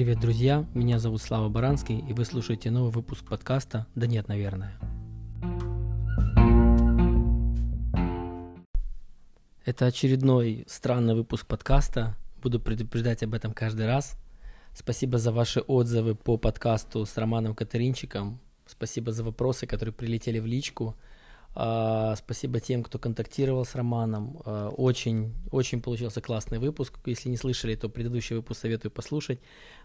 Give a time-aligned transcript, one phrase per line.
[0.00, 0.64] Привет, друзья!
[0.72, 4.72] Меня зовут Слава Баранский, и вы слушаете новый выпуск подкаста «Да нет, наверное».
[9.62, 12.16] Это очередной странный выпуск подкаста.
[12.42, 14.16] Буду предупреждать об этом каждый раз.
[14.72, 18.40] Спасибо за ваши отзывы по подкасту с Романом Катеринчиком.
[18.64, 20.96] Спасибо за вопросы, которые прилетели в личку.
[21.52, 24.40] Uh, спасибо тем, кто контактировал с Романом.
[24.44, 26.98] Uh, очень, очень получился классный выпуск.
[27.06, 29.40] Если не слышали, то предыдущий выпуск советую послушать.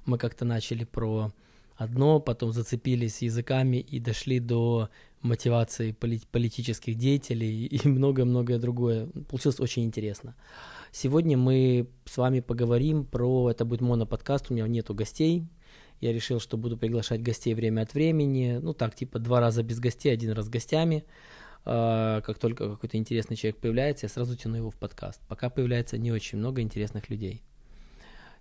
[0.06, 1.32] Мы как-то начали про
[1.76, 4.90] одно, потом зацепились языками и дошли до
[5.22, 9.08] мотивации поли- политических деятелей и многое-многое другое.
[9.30, 10.36] Получилось очень интересно.
[10.92, 13.50] Сегодня мы с вами поговорим про...
[13.50, 15.46] Это будет моноподкаст, у меня нету гостей.
[16.00, 18.60] Я решил, что буду приглашать гостей время от времени.
[18.62, 21.04] Ну так, типа два раза без гостей, один раз с гостями.
[21.66, 25.22] А, как только какой-то интересный человек появляется, я сразу тяну его в подкаст.
[25.28, 27.42] Пока появляется не очень много интересных людей.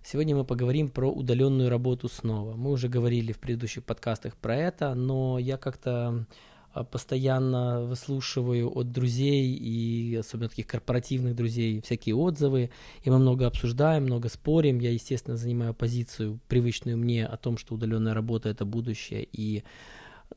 [0.03, 2.55] Сегодня мы поговорим про удаленную работу снова.
[2.55, 6.27] Мы уже говорили в предыдущих подкастах про это, но я как-то
[6.75, 12.69] а, постоянно выслушиваю от друзей и особенно таких корпоративных друзей всякие отзывы,
[13.03, 14.77] и мы много обсуждаем, много спорим.
[14.77, 19.63] Я, естественно, занимаю позицию, привычную мне, о том, что удаленная работа– это будущее, и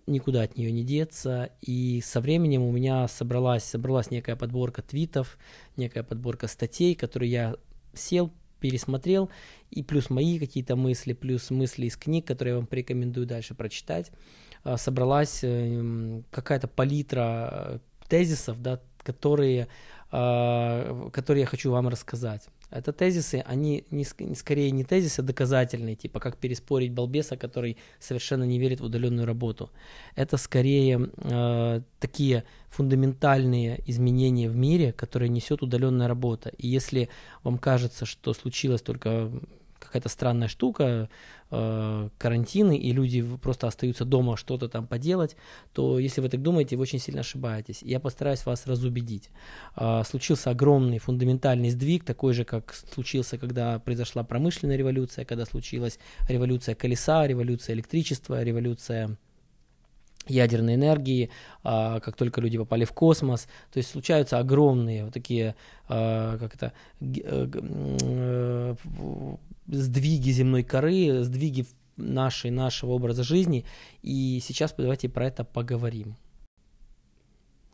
[0.07, 1.51] никуда от нее не деться.
[1.61, 5.39] И со временем у меня собралась, собралась некая подборка твитов,
[5.77, 7.57] некая подборка статей, которые я
[7.95, 9.31] сел, пересмотрел,
[9.71, 14.11] и плюс мои какие-то мысли, плюс мысли из книг, которые я вам порекомендую дальше прочитать,
[14.65, 19.69] а, собралась эм, какая-то палитра э, тезисов, да, которые,
[20.11, 22.49] а, которые я хочу вам рассказать.
[22.71, 28.59] Это тезисы, они не, скорее не тезисы доказательные, типа как переспорить балбеса, который совершенно не
[28.59, 29.71] верит в удаленную работу.
[30.15, 36.51] Это скорее э, такие фундаментальные изменения в мире, которые несет удаленная работа.
[36.59, 37.09] И если
[37.43, 39.31] вам кажется, что случилось только
[39.79, 41.09] какая-то странная штука,
[41.51, 45.37] э, карантины, и люди просто остаются дома что-то там поделать,
[45.73, 47.83] то если вы так думаете, вы очень сильно ошибаетесь.
[47.83, 49.31] Я постараюсь вас разубедить.
[49.77, 55.99] Э, случился огромный фундаментальный сдвиг, такой же, как случился, когда произошла промышленная революция, когда случилась
[56.29, 59.17] революция колеса, революция электричества, революция
[60.31, 61.31] ядерной энергии,
[61.63, 63.49] а, как только люди попали в космос.
[63.73, 65.55] То есть случаются огромные вот такие,
[65.89, 67.49] а, как это, э,
[68.01, 68.75] э,
[69.67, 71.67] сдвиги земной коры, сдвиги
[71.97, 73.65] нашей, нашего образа жизни.
[74.03, 76.17] И сейчас давайте про это поговорим.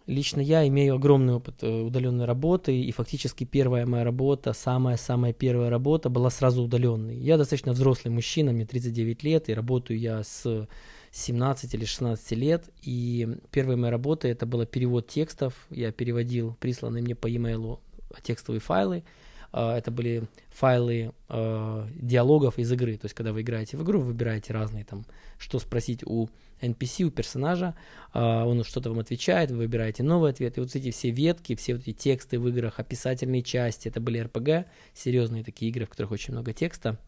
[0.06, 5.71] Лично я имею огромный опыт э, удаленной работы, и фактически первая моя работа, самая-самая первая
[5.71, 7.16] работа была сразу удаленной.
[7.16, 10.69] Я достаточно взрослый мужчина, мне 39 лет, и работаю я с
[11.15, 17.03] 17 или 16 лет, и первая моя работа это было перевод текстов, я переводил присланные
[17.03, 17.79] мне по e-mail
[18.23, 19.05] текстовые файлы,
[19.53, 22.97] а, это были файлы э, диалогов из игры.
[22.97, 25.07] То есть, когда вы играете в игру, вы выбираете разные там,
[25.39, 26.29] что спросить у
[26.61, 27.77] NPC, у персонажа,
[28.13, 30.59] э, он что-то вам отвечает, вы выбираете новый ответ.
[30.59, 34.21] И вот эти все ветки, все вот эти тексты в играх, описательные части, это были
[34.25, 36.99] RPG, серьезные такие игры, в которых очень много текста.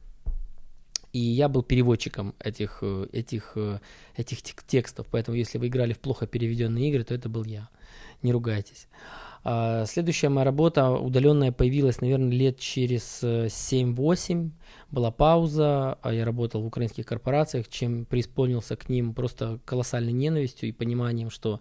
[1.16, 3.56] И я был переводчиком этих, э, этих,
[4.16, 7.71] этих текстов, поэтому если вы играли в плохо переведенные игры, то это был я.
[8.21, 8.87] Не ругайтесь.
[9.43, 14.49] А, следующая моя работа удаленная появилась, наверное, лет через 7-8.
[14.49, 14.50] Э,
[14.91, 20.69] Была пауза, а я работал в украинских корпорациях, чем преисполнился к ним просто колоссальной ненавистью
[20.69, 21.60] и пониманием, что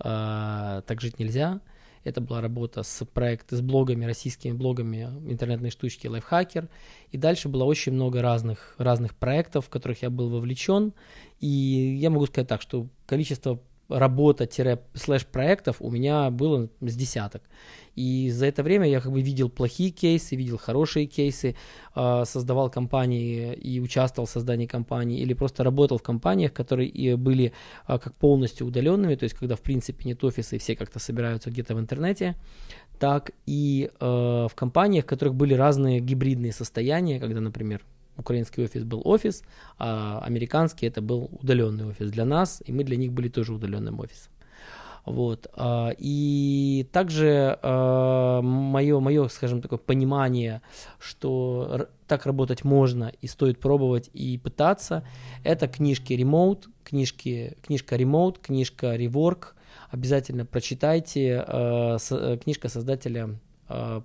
[0.00, 1.60] э, так жить нельзя.
[2.06, 6.68] Это была работа с проектом, с блогами, российскими блогами интернетной штучки Lifehacker.
[7.10, 10.92] И дальше было очень много разных, разных проектов, в которых я был вовлечен.
[11.40, 11.48] И
[12.00, 17.42] я могу сказать так, что количество работа-слэш-проектов у меня было с десяток.
[17.94, 21.56] И за это время я как бы видел плохие кейсы, видел хорошие кейсы,
[21.94, 27.52] а, создавал компании и участвовал в создании компаний, или просто работал в компаниях, которые были
[27.86, 31.50] а, как полностью удаленными, то есть когда в принципе нет офиса и все как-то собираются
[31.50, 32.36] где-то в интернете,
[32.98, 37.82] так и э, в компаниях, в которых были разные гибридные состояния, когда, например,
[38.16, 39.42] Украинский офис был офис,
[39.78, 44.00] а американский это был удаленный офис для нас, и мы для них были тоже удаленным
[44.00, 44.32] офисом.
[45.06, 45.46] Вот.
[45.54, 50.60] А, и также мое, а, мое, скажем, такое понимание,
[50.98, 55.06] что так работать можно и стоит пробовать и пытаться,
[55.44, 59.54] это книжки Remote, книжки, книжка Remote, книжка Rework.
[59.90, 61.44] Обязательно прочитайте.
[61.46, 61.98] А,
[62.42, 63.38] книжка создателя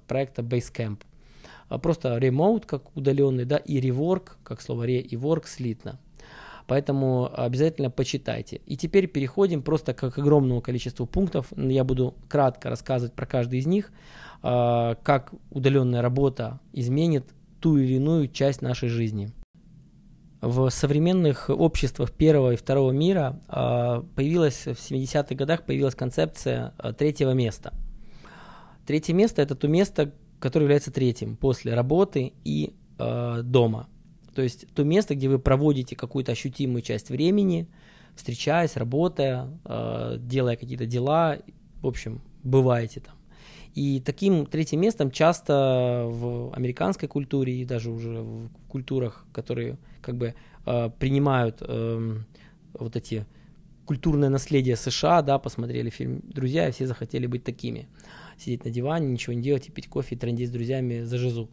[0.07, 1.01] проекта Basecamp.
[1.71, 5.99] А просто remote как удаленный, да, и rework, как слово re и work слитно.
[6.67, 8.59] Поэтому обязательно почитайте.
[8.65, 11.47] И теперь переходим просто к огромному количеству пунктов.
[11.55, 13.93] Я буду кратко рассказывать про каждый из них,
[14.43, 17.23] а, как удаленная работа изменит
[17.61, 19.31] ту или иную часть нашей жизни.
[20.41, 27.31] в современных обществах первого и второго мира э, появилась в 70-х годах появилась концепция третьего
[27.31, 27.71] места.
[28.87, 33.87] Третье место это то место, которое является третьим после работы и э, дома.
[34.35, 37.67] То есть то место, где вы проводите какую-то ощутимую часть времени,
[38.15, 41.37] встречаясь, работая, э, делая какие-то дела,
[41.81, 43.15] в общем, бываете там.
[43.75, 50.17] И таким третьим местом часто в американской культуре и даже уже в культурах, которые как
[50.17, 50.33] бы
[50.65, 52.17] э, принимают э,
[52.73, 53.25] вот эти
[53.85, 57.87] культурное наследие США, да, посмотрели фильм «Друзья», и все захотели быть такими.
[58.41, 61.47] Сидеть на диване, ничего не делать, и пить кофе, и трындеть с друзьями за жизу.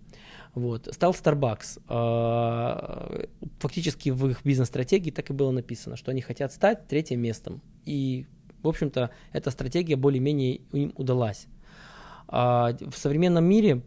[0.55, 0.89] Вот.
[0.91, 1.83] Стал Starbucks.
[1.87, 3.27] Э,
[3.59, 7.61] фактически в их бизнес-стратегии так и было написано, что они хотят стать третьим местом.
[7.85, 8.25] И,
[8.63, 11.47] в общем-то, эта стратегия более-менее им удалась.
[12.31, 13.81] А, в современном мире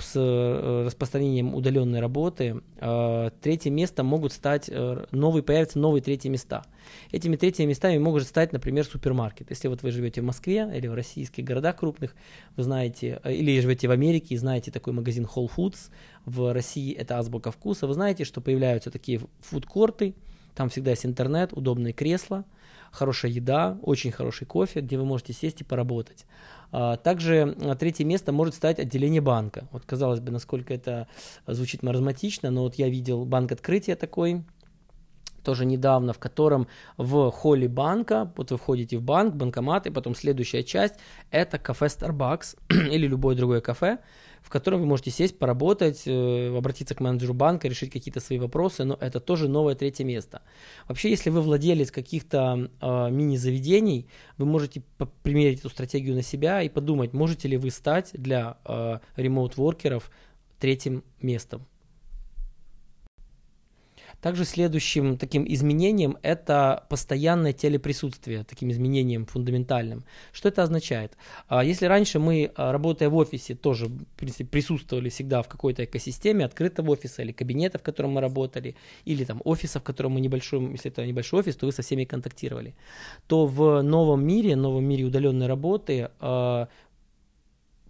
[0.00, 6.28] с э, распространением удаленной работы а, третье место могут стать э, новые, появятся новые третьи
[6.28, 6.62] места.
[7.10, 9.50] Этими третьими местами могут стать, например, супермаркет.
[9.50, 12.14] Если вот вы живете в Москве или в российских городах крупных,
[12.56, 15.90] вы знаете, э, или живете в Америке и знаете такой магазин Whole Foods,
[16.24, 20.14] в России это азбука вкуса, вы знаете, что появляются такие фудкорты,
[20.54, 22.44] там всегда есть интернет, удобные кресла,
[22.92, 26.26] хорошая еда, очень хороший кофе, где вы можете сесть и поработать.
[26.70, 29.68] А, также а, третье место может стать отделение банка.
[29.72, 31.08] Вот казалось бы, насколько это
[31.46, 34.44] звучит маразматично, но вот я видел банк открытия такой,
[35.42, 36.68] тоже недавно, в котором
[36.98, 40.96] в холле банка, вот вы входите в банк, банкомат, и потом следующая часть–
[41.30, 42.58] это кафе Starbucks
[42.90, 43.98] или любое другое кафе,
[44.42, 48.84] в котором вы можете сесть, поработать, э, обратиться к менеджеру банка, решить какие-то свои вопросы,
[48.84, 50.42] но это тоже новое третье место.
[50.88, 54.82] Вообще, если вы владелец каких-то э, мини-заведений, вы можете
[55.22, 60.10] примерить эту стратегию на себя и подумать, можете ли вы стать для э, ремоут-воркеров
[60.58, 61.66] третьим местом.
[64.20, 70.04] Также следующим таким изменением это постоянное телеприсутствие, таким изменением фундаментальным.
[70.32, 71.16] Что это означает?
[71.46, 75.84] А, если раньше мы, а, работая в офисе, тоже в принципе, присутствовали всегда в какой-то
[75.84, 78.74] экосистеме открытого офиса или кабинета, в котором мы работали,
[79.04, 82.04] или там офиса, в котором мы небольшой, если это небольшой офис, то вы со всеми
[82.04, 82.74] контактировали,
[83.28, 86.68] то в новом мире, новом мире удаленной работы а,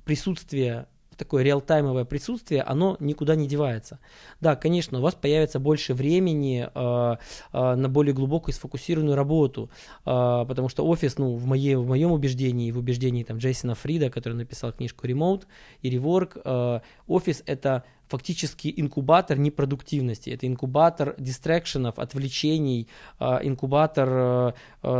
[0.04, 0.86] присутствие
[1.18, 3.98] такое реалтаймовое присутствие, оно никуда не девается.
[4.40, 7.16] Да, конечно, у вас появится больше времени э,
[7.52, 9.70] э, на более глубокую сфокусированную работу,
[10.06, 14.10] э, потому что офис, ну, в, моей, в моем убеждении, в убеждении там Джейсона Фрида,
[14.10, 15.42] который написал книжку Remote
[15.82, 20.30] и Rework, э, офис это фактически инкубатор непродуктивности.
[20.30, 22.88] Это инкубатор дистракшенов, отвлечений,
[23.20, 24.54] инкубатор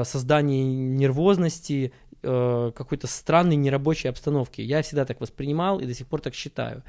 [0.05, 4.61] создания нервозности, э, какой-то странной нерабочей обстановки.
[4.61, 6.83] Я всегда так воспринимал и до сих пор так считаю.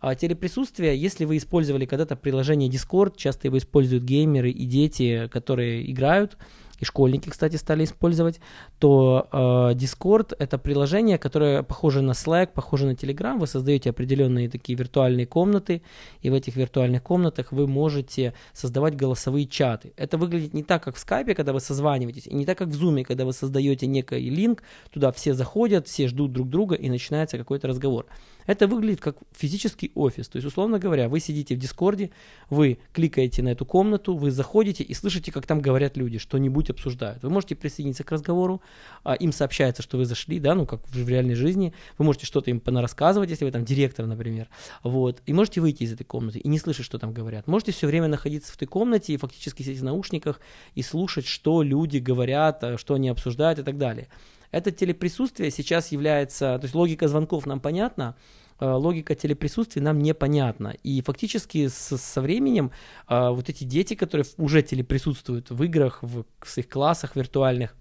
[0.00, 5.90] А телеприсутствие, если вы использовали когда-то приложение Discord, часто его используют геймеры и дети, которые
[5.90, 6.36] играют,
[6.80, 8.40] и школьники, кстати, стали использовать,
[8.78, 9.36] то э,
[9.74, 13.38] Discord это приложение, которое похоже на Slack, похоже на Telegram.
[13.38, 15.82] Вы создаете определенные такие виртуальные комнаты,
[16.22, 19.92] и в этих виртуальных комнатах вы можете создавать голосовые чаты.
[19.96, 22.82] Это выглядит не так, как в Skype, когда вы созваниваетесь, и не так, как в
[22.82, 27.38] Zoom, когда вы создаете некий линк, туда все заходят, все ждут друг друга, и начинается
[27.38, 28.06] какой-то разговор.
[28.46, 30.28] Это выглядит как физический офис.
[30.28, 32.10] То есть, условно говоря, вы сидите в Дискорде,
[32.50, 37.22] вы кликаете на эту комнату, вы заходите и слышите, как там говорят люди, что-нибудь обсуждают.
[37.22, 38.60] Вы можете присоединиться к разговору,
[39.02, 41.74] а им сообщается, что вы зашли, да, ну как в реальной жизни.
[41.98, 44.48] Вы можете что-то им понарассказывать, если вы там директор, например.
[44.82, 45.22] Вот.
[45.26, 47.46] И можете выйти из этой комнаты и не слышать, что там говорят.
[47.46, 50.40] Можете все время находиться в той комнате и фактически сидеть в наушниках
[50.74, 54.08] и слушать, что люди говорят, а, что они обсуждают и так далее.
[54.54, 58.14] Это телеприсутствие сейчас является, то есть логика звонков нам понятна,
[58.60, 60.76] э, логика телеприсутствия нам непонятна.
[60.84, 62.70] И фактически с, со временем
[63.08, 67.74] э, вот эти дети, которые уже телеприсутствуют в играх, в, в своих классах виртуальных,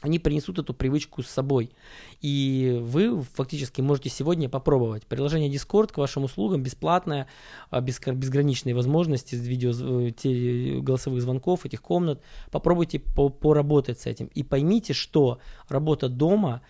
[0.00, 1.72] они принесут эту привычку с собой.
[2.20, 5.04] И вы фактически можете сегодня попробовать.
[5.06, 7.26] Приложение Discord к вашим услугам бесплатное,
[7.70, 12.22] а, без безграничные возможности видео, э, голосовых звонков, этих комнат.
[12.52, 14.26] Попробуйте по поработать с этим.
[14.34, 16.62] И поймите, что работа дома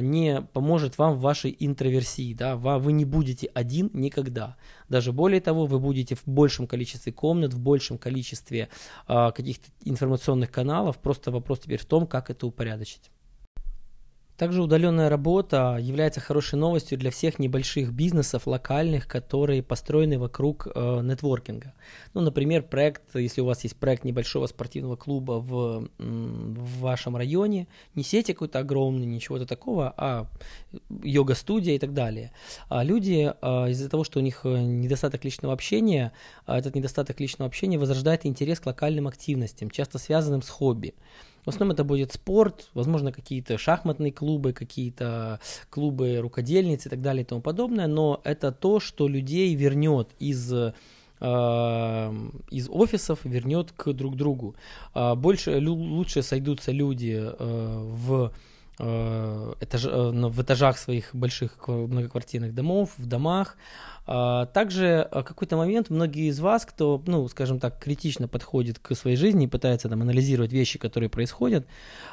[0.00, 2.34] не поможет вам в вашей интроверсии.
[2.34, 2.56] Да?
[2.56, 4.56] Вы не будете один никогда.
[4.88, 8.68] Даже более того, вы будете в большем количестве комнат, в большем количестве
[9.06, 10.98] а, каких-то информационных каналов.
[10.98, 13.10] Просто вопрос теперь в том, как это упорядочить.
[14.40, 21.00] Также удаленная работа является хорошей новостью для всех небольших бизнесов локальных, которые построены вокруг э,
[21.02, 21.74] нетворкинга.
[22.14, 27.68] Ну, например, проект, если у вас есть проект небольшого спортивного клуба в, в вашем районе,
[27.94, 30.26] не сеть какой-то огромный, ничего-то такого, а
[31.02, 32.32] йога-студия и так далее.
[32.70, 36.12] А люди э, из-за того, что у них э, недостаток личного общения,
[36.46, 40.94] э, этот недостаток личного общения возрождает интерес к локальным активностям, часто связанным с хобби.
[41.44, 47.22] В основном это будет спорт, возможно, какие-то шахматные клубы, какие-то клубы рукодельниц и так далее
[47.22, 50.72] и тому подобное, но это то, что людей вернет из э,
[52.50, 54.54] из офисов вернет к друг другу.
[54.94, 58.32] А больше, лучше сойдутся люди э, в
[59.60, 63.56] этаж, э, в этажах своих больших многоквартирных домов, в домах.
[64.06, 68.94] А, также в какой-то момент многие из вас, кто, ну, скажем так, критично подходит к
[68.94, 71.66] своей жизни и пытается там анализировать вещи, которые происходят,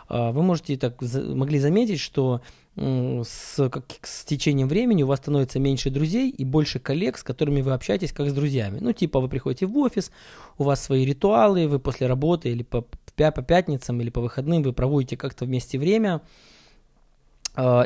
[0.09, 2.41] вы можете так могли заметить, что
[2.77, 7.61] с, как, с течением времени у вас становится меньше друзей и больше коллег, с которыми
[7.61, 8.77] вы общаетесь как с друзьями.
[8.79, 10.11] Ну, типа вы приходите в офис,
[10.59, 14.73] у вас свои ритуалы, вы после работы или по, по пятницам или по выходным вы
[14.73, 16.21] проводите как-то вместе время,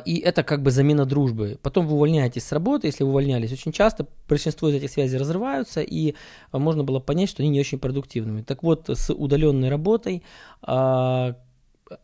[0.06, 1.58] и это как бы замена дружбы.
[1.62, 5.82] Потом вы увольняетесь с работы, если вы увольнялись очень часто, большинство из этих связей разрываются,
[5.82, 6.16] и
[6.52, 8.42] а, можно было понять, что они не очень продуктивными.
[8.42, 10.24] Так вот, с удаленной работой
[10.62, 11.36] а,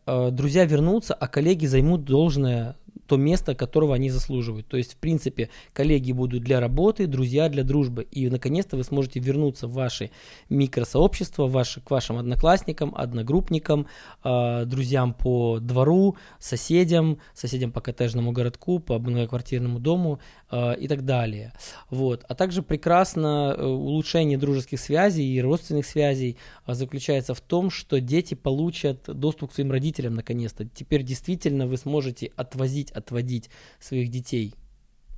[0.06, 2.76] друзья вернутся, а коллеги займут должное
[3.08, 4.68] то место, которого они заслуживают.
[4.68, 8.06] То есть, в принципе, коллеги будут для работы, друзья для дружбы.
[8.10, 10.10] И, наконец-то, вы сможете вернуться в ваши
[10.50, 13.86] микросообщества, ваши, к вашим одноклассникам, одногруппникам,
[14.24, 21.04] э, друзьям по двору, соседям, соседям по коттеджному городку, по многоквартирному дому э, и так
[21.04, 21.54] далее.
[21.88, 22.24] Вот.
[22.28, 26.36] А также прекрасно э, улучшение дружеских связей и родственных связей
[26.66, 30.66] э, заключается в том, что дети получат доступ к своим родителям наконец-то.
[30.66, 33.50] Теперь действительно вы сможете отвозить отводить
[33.80, 34.54] своих детей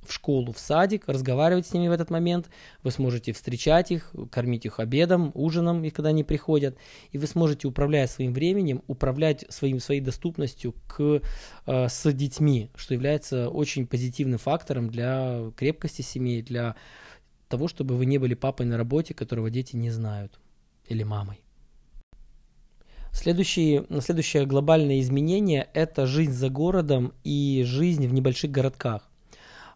[0.03, 2.49] в школу, в садик, разговаривать с ними в этот момент,
[2.83, 6.77] вы сможете встречать их, кормить их обедом, ужином, и когда они приходят,
[7.11, 11.21] и вы сможете, управляя своим временем, управлять своим, своей доступностью к,
[11.67, 16.75] э, с детьми, что является очень позитивным фактором для крепкости семьи, для
[17.47, 20.39] того, чтобы вы не были папой на работе, которого дети не знают,
[20.87, 21.41] или мамой.
[23.11, 29.10] Следующие, следующее глобальное изменение– это жизнь за городом и жизнь в небольших городках.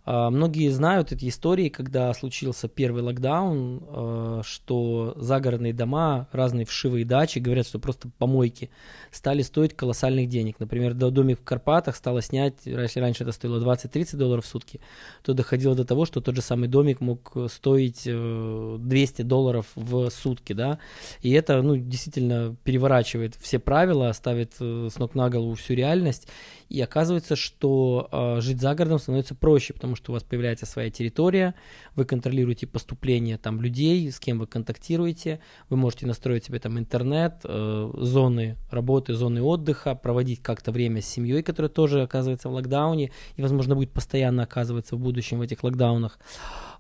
[0.05, 7.05] А, многие знают эти истории, когда случился первый локдаун, а, что загородные дома, разные вшивые
[7.05, 8.69] дачи, говорят, что просто помойки,
[9.12, 10.59] стали стоить колоссальных денег.
[10.59, 14.79] Например, домик в Карпатах стало снять, если раньше это стоило 20-30 долларов в сутки,
[15.24, 20.09] то доходило до того, что тот же самый домик мог стоить 200 э, долларов в
[20.12, 20.79] сутки, да,
[21.21, 26.27] и это, ну, действительно переворачивает все правила, ставит э, с ног на голову всю реальность,
[26.69, 30.89] и оказывается, что э, жить за городом становится проще, потому что у вас появляется своя
[30.89, 31.55] территория,
[31.95, 37.41] вы контролируете поступление там людей, с кем вы контактируете, вы можете настроить себе там интернет,
[37.43, 43.12] э, зоны работы, зоны отдыха, проводить как-то время с семьей, которая тоже оказывается в локдауне
[43.36, 46.19] и, возможно, будет постоянно оказываться в будущем в этих локдаунах.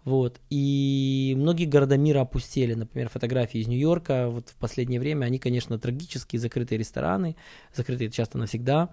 [0.05, 0.39] Вот.
[0.51, 2.75] И многие города мира опустели.
[2.75, 7.35] Например, фотографии из Нью-Йорка вот в последнее время, они, конечно, трагические, закрытые рестораны,
[7.73, 8.89] закрытые часто навсегда.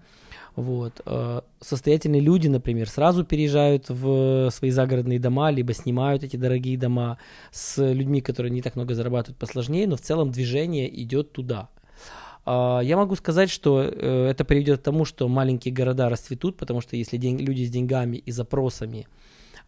[0.55, 1.01] Вот.
[1.05, 7.19] Э, состоятельные люди, например, сразу переезжают в свои загородные дома, либо снимают эти дорогие дома
[7.51, 11.69] с людьми, которые не так много зарабатывают, посложнее, но в целом движение идет туда.
[12.45, 16.81] А, я могу сказать, что э, это приведет к тому, что маленькие города расцветут, потому
[16.81, 19.05] что если люди с деньгами и запросами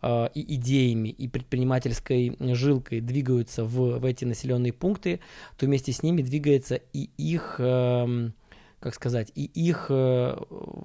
[0.01, 5.19] а, и идеями, и предпринимательской жилкой двигаются в, в эти населенные пункты,
[5.57, 8.33] то вместе с ними двигается и их эм,
[8.79, 10.37] как сказать, и их э,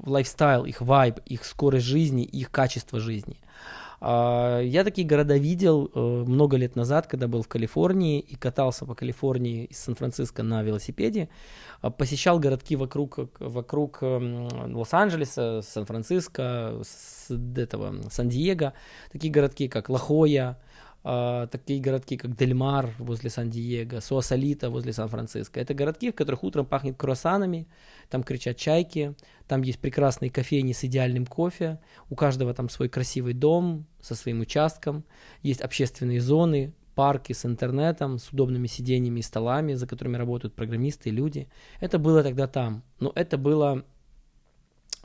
[0.07, 3.37] лайфстайл, их вайб, их скорость жизни, их качество жизни.
[4.03, 8.95] Я такие города видел э, много лет назад, когда был в Калифорнии и катался по
[8.95, 11.29] Калифорнии из Сан-Франциско на велосипеде.
[11.83, 16.83] А, посещал городки вокруг, вокруг эм, Лос-Анджелеса, Сан-Франциско,
[17.57, 18.73] этого, Сан-Диего.
[19.13, 20.59] Такие городки, как Лахоя,
[21.03, 25.59] Uh, такие городки, как Дельмар возле Сан-Диего, Суасалита возле Сан-Франциско.
[25.59, 27.67] Это городки, в которых утром пахнет круассанами,
[28.11, 29.15] там кричат чайки,
[29.49, 31.81] там есть прекрасные кофейни с идеальным кофе,
[32.11, 35.05] у каждого там свой красивый дом со своим участком,
[35.43, 41.09] есть общественные зоны, парки с интернетом, с удобными сиденьями и столами, за которыми работают программисты
[41.09, 41.49] и люди.
[41.81, 43.87] Это было тогда там, но это было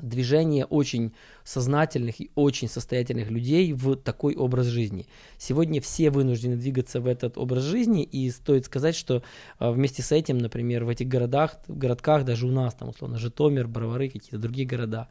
[0.02, 5.08] движение очень сознательных и очень состоятельных людей в такой образ жизни.
[5.38, 9.24] Сегодня все вынуждены двигаться в этот образ жизни, и стоит сказать, что
[9.60, 13.68] а, вместе с этим, например, в этих городах, городках, даже у нас, там, условно, Житомир,
[13.68, 15.08] Бровары, какие-то другие города,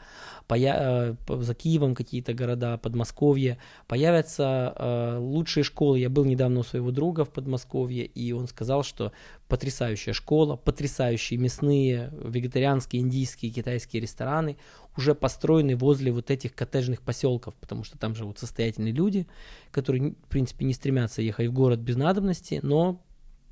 [0.49, 5.99] поя- а, за Киевом какие-то города, Подмосковье, появятся э, лучшие школы.
[5.99, 9.13] Я был недавно у своего друга в Подмосковье, и он сказал, что
[9.55, 14.57] потрясающая школа, потрясающие мясные, вегетарианские, индийские, китайские рестораны
[14.97, 19.29] уже построены возле вот этих коттеджных поселков, потому что там живут состоятельные люди,
[19.71, 23.01] которые, в принципе, не стремятся ехать в город без надобности, но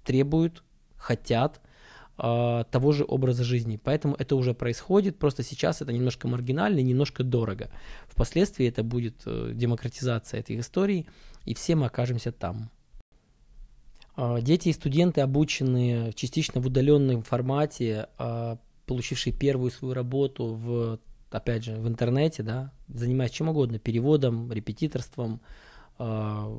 [0.03, 0.65] требуют,
[0.97, 1.61] хотят
[2.19, 3.79] э, того же образа жизни.
[3.81, 7.71] Поэтому это уже происходит, просто сейчас это немножко маргинально немножко дорого.
[8.09, 11.07] Впоследствии это будет э, демократизация этих историй,
[11.45, 12.73] и все мы окажемся там.
[14.15, 20.99] А, дети и студенты, обученные частично в удаленном формате, а, получившие первую свою работу в,
[21.31, 25.41] опять же, в интернете, да, занимаясь чем угодно, переводом, репетиторством
[25.99, 26.53] а,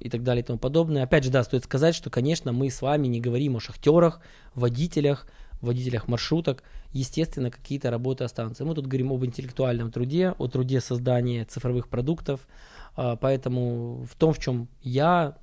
[0.00, 1.04] и так далее и тому подобное.
[1.04, 4.20] Опять же, да, стоит сказать, что, конечно, мы с вами не говорим о шахтерах,
[4.54, 5.26] водителях,
[5.62, 6.62] водителях маршруток.
[6.92, 8.66] Естественно, какие-то работы останутся.
[8.66, 12.46] Мы тут говорим об интеллектуальном труде, о труде создания цифровых продуктов.
[12.94, 15.36] Поэтому в том, в чем я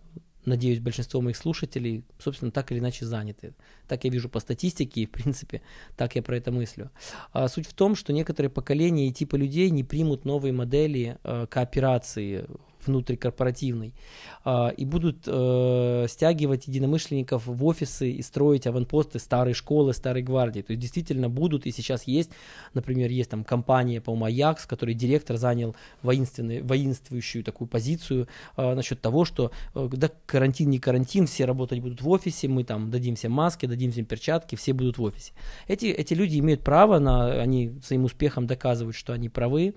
[0.45, 3.53] надеюсь, большинство моих слушателей, собственно, так или иначе заняты.
[3.87, 5.61] Так я вижу по статистике, и, в принципе,
[5.97, 6.91] так я про это мыслю.
[7.31, 11.47] А суть в том, что некоторые поколения и типы людей не примут новые модели э,
[11.49, 12.45] кооперации
[12.87, 13.93] внутрикорпоративной,
[14.43, 20.61] а, и будут э, стягивать единомышленников в офисы и строить аванпосты старой школы, старой гвардии.
[20.61, 22.31] То есть действительно будут, и сейчас есть,
[22.73, 29.01] например, есть там компания, по-моему, Аякс, который директор занял воинственную, воинствующую такую позицию э, насчет
[29.01, 33.15] того, что э, да, карантин не карантин, все работать будут в офисе, мы там дадим
[33.15, 35.33] всем маски, дадим всем перчатки, все будут в офисе.
[35.67, 39.75] Эти, эти люди имеют право, на, они своим успехом доказывают, что они правы,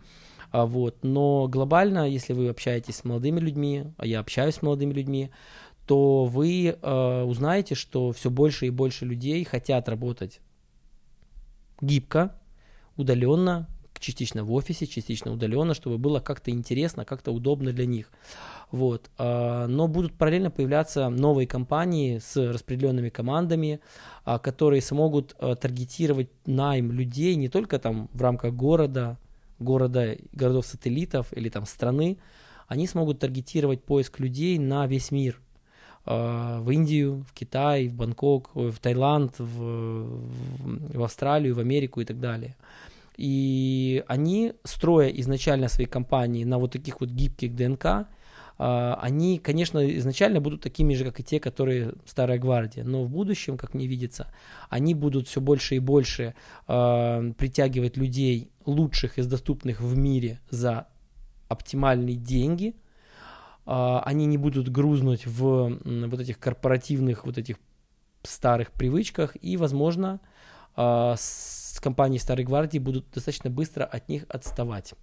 [0.54, 0.98] а, вот.
[1.02, 5.30] Но глобально, если вы общаетесь с молодыми людьми, а я общаюсь с молодыми людьми,
[5.84, 10.38] то вы э, узнаете, что все больше и больше людей хотят работать
[11.80, 12.36] гибко,
[12.96, 13.68] удаленно,
[13.98, 18.12] частично в офисе, частично удаленно, чтобы было как-то интересно, как-то удобно для них.
[18.70, 19.10] Вот.
[19.18, 23.80] Но будут параллельно появляться новые компании с распределенными командами,
[24.24, 29.18] которые смогут таргетировать найм людей не только там в рамках города,
[29.58, 32.18] города, городов-сателлитов или там страны,
[32.66, 35.40] они смогут таргетировать поиск людей на весь мир.
[36.06, 40.20] А, в Индию, в Китай, в Бангкок, в Таиланд, в,
[40.96, 42.56] в Австралию, в Америку и так далее.
[43.16, 48.08] И они, строя изначально свои компании на вот таких вот гибких ДНК,
[48.56, 53.56] они, конечно, изначально будут такими же, как и те, которые Старая Гвардия, но в будущем,
[53.56, 54.32] как мне видится,
[54.70, 56.34] они будут все больше и больше
[56.68, 60.86] э, притягивать людей лучших из доступных в мире за
[61.48, 62.76] оптимальные деньги,
[63.66, 67.56] э, они не будут грузнуть в вот этих корпоративных вот этих
[68.22, 70.20] старых привычках, и, возможно,
[70.76, 74.94] с компанией Старой Гвардии будут достаточно быстро от них отставать.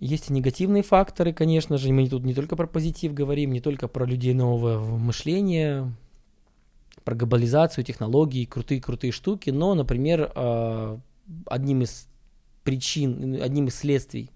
[0.00, 1.92] Есть и негативные факторы, конечно же.
[1.92, 5.92] Мы тут не только про позитив говорим, не только про людей нового мышления,
[7.04, 10.98] про глобализацию, технологии, крутые-крутые штуки, но, например, а,
[11.46, 12.08] одним из
[12.64, 14.30] причин, одним из следствий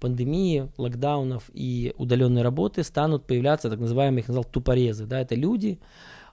[0.00, 5.04] пандемии, локдаунов и удаленной работы станут появляться так называемые, их назвал, тупорезы.
[5.04, 5.20] Да?
[5.20, 5.78] Это люди,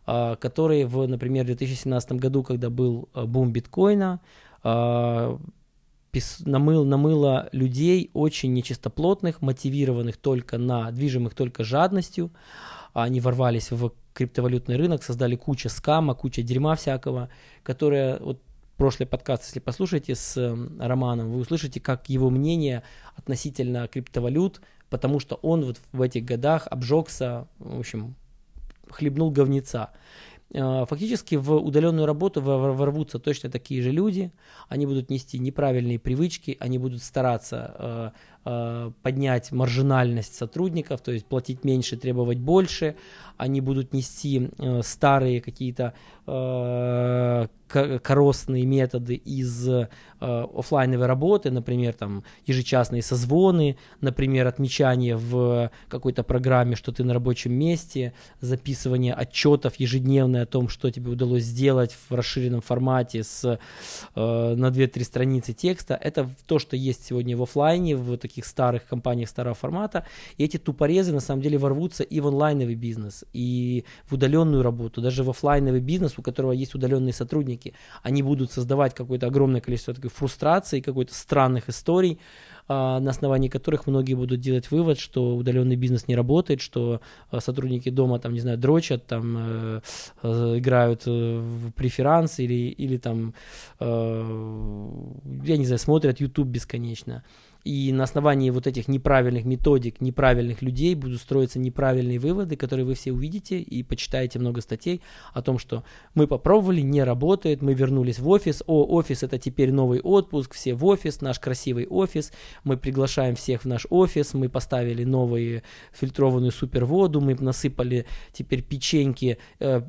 [0.05, 4.21] а, которые в, например, 2017 году, когда был а, бум биткоина,
[6.45, 12.32] намыл, намыло людей очень нечистоплотных, мотивированных только на, движимых только жадностью.
[12.93, 17.30] Они ворвались в криптовалютный рынок, создали кучу скама, куча дерьма всякого,
[17.63, 18.41] которая, вот
[18.78, 22.84] прошлый подкаст, если послушаете с Романом, вы услышите, как его мнение
[23.15, 28.15] относительно криптовалют, потому что он вот в этих годах обжегся, в общем,
[28.89, 29.91] хлебнул говнеца.
[30.55, 34.31] А, фактически в удаленную работу ворвутся точно такие же люди,
[34.67, 38.12] они будут нести неправильные привычки, они будут стараться а,
[38.45, 42.95] а, поднять маржинальность сотрудников, то есть платить меньше, требовать больше,
[43.38, 44.49] они будут нести
[44.81, 45.93] старые какие-то
[47.69, 49.88] коростные методы из э,
[50.19, 57.53] офлайновой работы, например, там ежечасные созвоны, например, отмечание в какой-то программе, что ты на рабочем
[57.53, 63.60] месте, записывание отчетов ежедневное о том, что тебе удалось сделать в расширенном формате с,
[64.15, 65.95] э, на 2-3 страницы текста.
[65.95, 70.05] Это то, что есть сегодня в офлайне, в таких старых компаниях старого формата.
[70.38, 75.01] И эти тупорезы на самом деле ворвутся и в онлайновый бизнес, и в удаленную работу,
[75.01, 77.59] даже в офлайновый бизнес, у которого есть удаленные сотрудники.
[78.04, 82.19] Они будут создавать какое-то огромное количество такой фрустрации, какой-то странных историй,
[82.72, 87.41] а, на основании которых многие будут делать вывод, что удаленный бизнес не работает, что а,
[87.41, 89.82] сотрудники дома там, не знаю, дрочат, там э,
[90.22, 93.34] э, играют э, в преферанс или, или там,
[93.80, 97.24] я не знаю, смотрят YouTube бесконечно.
[97.69, 102.95] И на основании вот этих неправильных методик, неправильных людей будут строиться неправильные выводы, которые вы
[102.95, 105.03] все увидите и почитаете много статей
[105.36, 105.84] о том, что
[106.15, 110.73] мы попробовали, не работает, мы вернулись в офис, о, офис это теперь новый отпуск, все
[110.73, 112.32] в офис, наш красивый офис,
[112.63, 119.38] мы приглашаем всех в наш офис, мы поставили новую фильтрованную суперводу, мы насыпали теперь печеньки
[119.60, 119.82] э,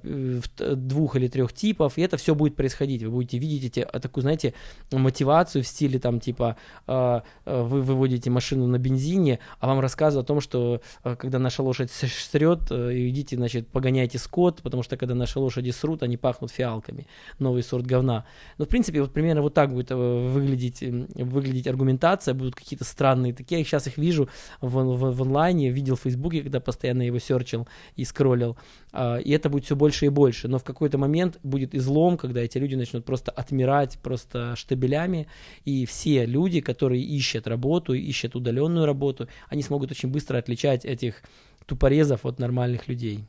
[0.58, 3.02] двух или трех типов, и это все будет происходить.
[3.02, 4.52] Вы будете видеть эти, такую, знаете,
[4.92, 10.26] мотивацию в стиле там типа э, э, вы выводите машину на бензине, а вам рассказывают
[10.26, 14.96] о том, что э, когда наша лошадь срет, э, идите, значит, погоняйте скот, потому что
[14.96, 17.06] когда наши лошади срут, они пахнут фиалками.
[17.38, 18.24] Новый сорт говна.
[18.58, 23.32] Но, в принципе, вот примерно вот так будет э, выглядеть, выглядеть аргументация, будут какие-то странные
[23.32, 23.60] такие.
[23.60, 24.28] Я сейчас их вижу
[24.60, 28.56] в, в, в онлайне, видел в Фейсбуке, когда постоянно его серчил и скроллил.
[28.92, 30.48] А, и это будет все больше и больше.
[30.48, 35.26] Но в какой-то момент будет излом, когда эти люди начнут просто отмирать просто штабелями,
[35.64, 41.22] и все люди, которые ищут работу, ищут удаленную работу, они смогут очень быстро отличать этих
[41.66, 43.24] тупорезов от нормальных людей.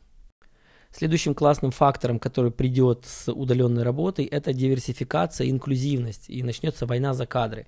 [0.92, 7.26] Следующим классным фактором, который придет с удаленной работой, это диверсификация, инклюзивность, и начнется война за
[7.26, 7.66] кадры.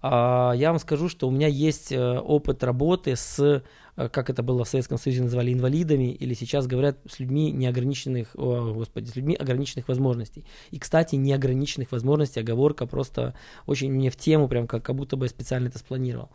[0.00, 3.62] А, я вам скажу, что у меня есть э, опыт работы с,
[3.96, 8.72] как это было в Советском Союзе называли, инвалидами, или сейчас говорят с людьми неограниченных, о,
[8.74, 10.44] господи, с людьми ограниченных возможностей.
[10.70, 13.34] И, кстати, неограниченных возможностей, оговорка просто
[13.66, 16.30] очень мне в тему, прям как, как будто бы я специально это спланировал.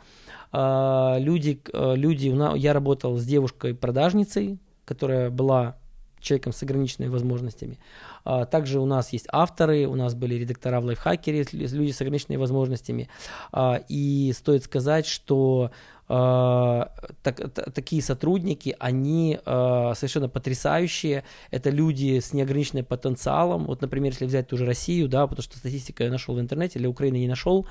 [0.51, 5.77] А, люди, э, люди, я работал с девушкой-продажницей, которая была
[6.19, 7.79] человеком с ограниченными возможностями.
[8.23, 12.39] А, также у нас есть авторы, у нас были редактора в лайфхакере, люди с ограниченными
[12.39, 13.09] возможностями.
[13.51, 15.71] А, и стоит сказать, что
[16.09, 21.23] так, такие сотрудники, они совершенно потрясающие.
[21.51, 23.65] Это люди с неограниченным потенциалом.
[23.65, 26.79] Вот, например, если взять ту же Россию, да, потому что статистика я нашел в интернете,
[26.79, 27.67] для Украины не нашел,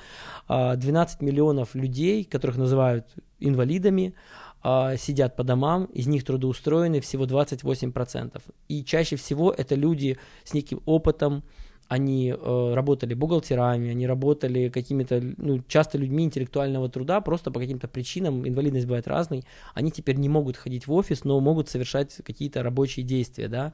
[0.48, 3.06] 12 миллионов людей, которых называют
[3.40, 4.14] инвалидами,
[4.64, 8.42] э, сидят по домам, из них трудоустроены всего 28%.
[8.68, 11.42] И чаще всего это люди с неким опытом,
[11.88, 17.88] они э, работали бухгалтерами, они работали какими-то, ну, часто людьми интеллектуального труда, просто по каким-то
[17.88, 22.62] причинам, инвалидность бывает разной, они теперь не могут ходить в офис, но могут совершать какие-то
[22.62, 23.72] рабочие действия, да,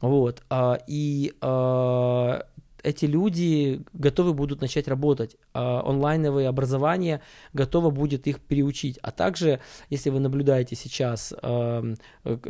[0.00, 2.44] вот, а, и а,
[2.84, 5.36] эти люди готовы будут начать работать.
[5.52, 7.20] А онлайновое образование
[7.52, 8.98] готово будет их переучить.
[9.02, 11.94] А также, если вы наблюдаете сейчас э,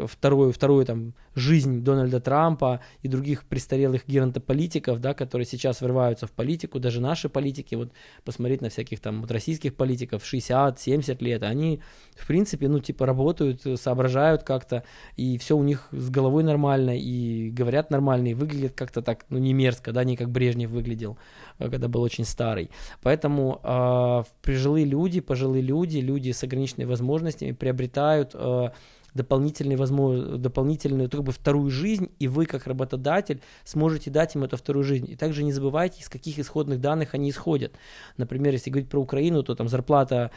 [0.07, 6.33] вторую, вторую там, жизнь Дональда Трампа и других престарелых геронтополитиков, да, которые сейчас врываются в
[6.33, 7.93] политику, даже наши политики, вот
[8.25, 11.81] посмотреть на всяких там вот, российских политиков 60-70 лет, они,
[12.17, 14.85] в принципе, ну, типа работают, соображают как-то,
[15.17, 19.39] и все у них с головой нормально, и говорят нормально, и выглядят как-то так, ну,
[19.39, 21.19] не мерзко, да, не Брежнев выглядел,
[21.59, 22.71] э, когда был очень старый.
[23.03, 28.71] Поэтому э, пожилые люди, пожилые люди, люди с ограниченными возможностями приобретают э,
[29.15, 34.57] дополнительные возможности, дополнительную, как бы вторую жизнь, и вы, как работодатель, сможете дать им эту
[34.57, 35.11] вторую жизнь.
[35.11, 37.73] И также не забывайте, из каких исходных данных они исходят.
[38.17, 40.31] Например, если говорить про Украину, то там зарплата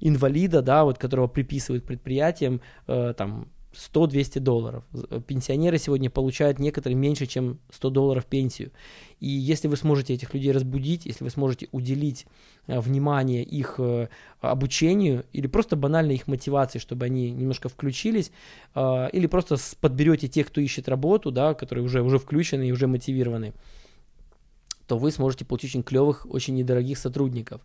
[0.00, 4.84] инвалида, да, вот которого приписывают предприятиям, э, там 100-200 долларов.
[5.26, 8.70] Пенсионеры сегодня получают некоторые меньше, чем 100 долларов пенсию.
[9.20, 12.26] И если вы сможете этих людей разбудить, если вы сможете уделить
[12.66, 14.08] э, внимание их э,
[14.40, 18.30] обучению или просто банально их мотивации, чтобы они немножко включились,
[18.74, 22.86] э, или просто подберете тех, кто ищет работу, да, которые уже, уже включены и уже
[22.86, 23.52] мотивированы,
[24.92, 27.62] то вы сможете получить очень клевых, очень недорогих сотрудников.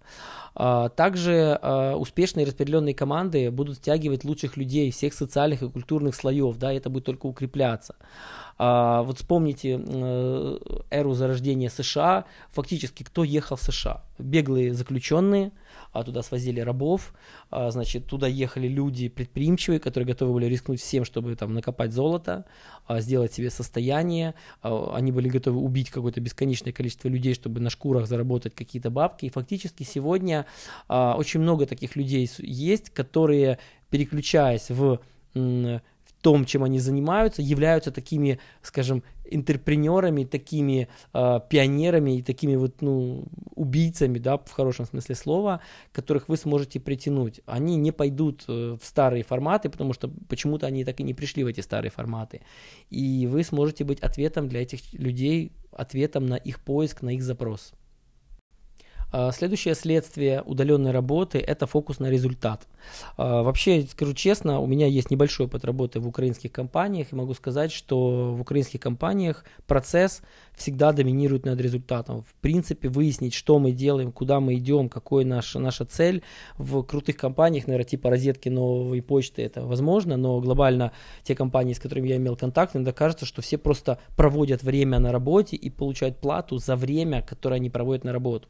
[0.56, 6.56] А, также а, успешные распределенные команды будут стягивать лучших людей всех социальных и культурных слоев,
[6.56, 7.96] да, это будет только укрепляться.
[8.58, 10.58] А, вот вспомните э,
[10.90, 14.04] эру зарождения США, фактически кто ехал в США?
[14.18, 15.52] Беглые заключенные,
[15.92, 17.14] а туда свозили рабов,
[17.52, 22.46] а, значит, туда ехали люди предприимчивые, которые готовы были рискнуть всем, чтобы там накопать золото,
[22.88, 27.70] а, сделать себе состояние, а, они были готовы убить какое-то бесконечное количество людей, чтобы на
[27.70, 30.48] шкурах заработать какие-то бабки, и фактически сегодня
[30.88, 33.60] а, очень много таких людей есть, которые,
[33.92, 35.00] переключаясь в
[36.22, 43.26] том, чем они занимаются, являются такими, скажем, интерпренерами, такими э, пионерами и такими вот, ну,
[43.56, 47.42] убийцами, да, в хорошем смысле слова, которых вы сможете притянуть.
[47.46, 51.44] Они не пойдут э, в старые форматы, потому что почему-то они так и не пришли
[51.44, 52.42] в эти старые форматы.
[52.90, 57.74] И вы сможете быть ответом для этих людей, ответом на их поиск, на их запрос.
[59.10, 62.68] А, следующее следствие удаленной работы– это фокус на результат.
[63.16, 67.34] А, вообще, скажу честно, у меня есть небольшой опыт работы в украинских компаниях, и могу
[67.34, 70.22] сказать, что в украинских компаниях процесс
[70.56, 72.24] всегда доминирует над результатом.
[72.24, 76.24] В принципе, выяснить, что мы делаем, куда мы идем, какой наш, наша цель.
[76.58, 80.92] В крутых компаниях, наверное, типа розетки новой почты, это возможно, но глобально
[81.24, 85.12] те компании, с которыми я имел контакт, иногда кажется, что все просто проводят время на
[85.12, 88.50] работе и получают плату за время, которое они проводят на работу.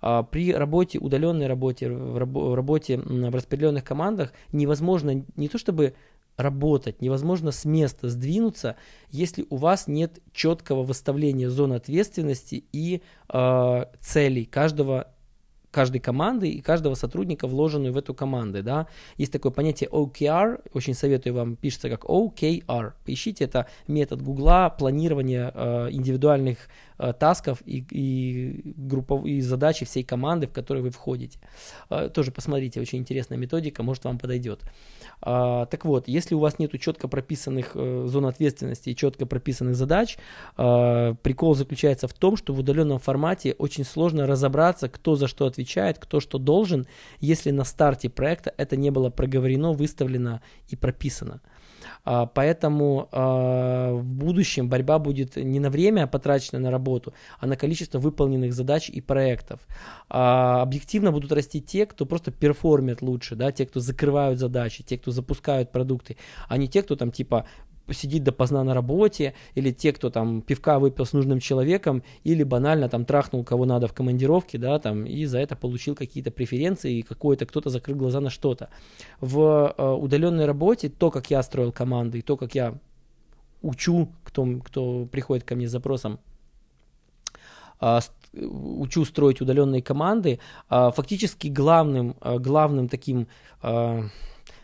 [0.00, 5.94] А, при работе, удаленной работе, в работе в распределенных командах невозможно не то чтобы
[6.36, 8.76] работать, невозможно с места сдвинуться,
[9.10, 15.08] если у вас нет четкого выставления зон ответственности и э, целей каждого
[15.70, 18.62] каждой команды и каждого сотрудника, вложенную в эту команду.
[18.62, 18.86] Да?
[19.16, 22.92] Есть такое понятие OKR, очень советую вам, пишется как OKR.
[23.04, 26.58] Поищите, это метод Гугла планирования э, индивидуальных
[26.98, 31.38] э, тасков и, и, группов, и задачи всей команды, в которой вы входите.
[31.90, 34.60] Э, тоже посмотрите, очень интересная методика, может вам подойдет.
[35.20, 39.74] А, так вот, если у вас нет четко прописанных э, зон ответственности и четко прописанных
[39.74, 40.16] задач,
[40.56, 45.46] э, прикол заключается в том, что в удаленном формате очень сложно разобраться, кто за что
[45.46, 46.86] отвечает, кто что должен,
[47.20, 51.40] если на старте проекта это не было проговорено, выставлено и прописано.
[52.10, 57.54] А, поэтому а, в будущем борьба будет не на время, потраченное на работу, а на
[57.54, 59.60] количество выполненных задач и проектов.
[60.08, 64.96] А, объективно будут расти те, кто просто перформит лучше, да, те, кто закрывают задачи, те,
[64.96, 66.16] кто запускают продукты,
[66.48, 67.44] а не те, кто там типа
[67.92, 72.88] сидит допоздна на работе, или те, кто там пивка выпил с нужным человеком, или банально
[72.88, 77.02] там трахнул кого надо в командировке, да, там, и за это получил какие-то преференции, и
[77.02, 78.68] какой-то кто-то закрыл глаза на что-то.
[79.20, 82.74] В э, удаленной работе то, как я строил команды, и то, как я
[83.62, 86.18] учу, кто, кто приходит ко мне с запросом,
[87.80, 88.00] э,
[88.32, 90.38] учу строить удаленные команды,
[90.70, 93.26] э, фактически главным, э, главным таким
[93.62, 94.02] э,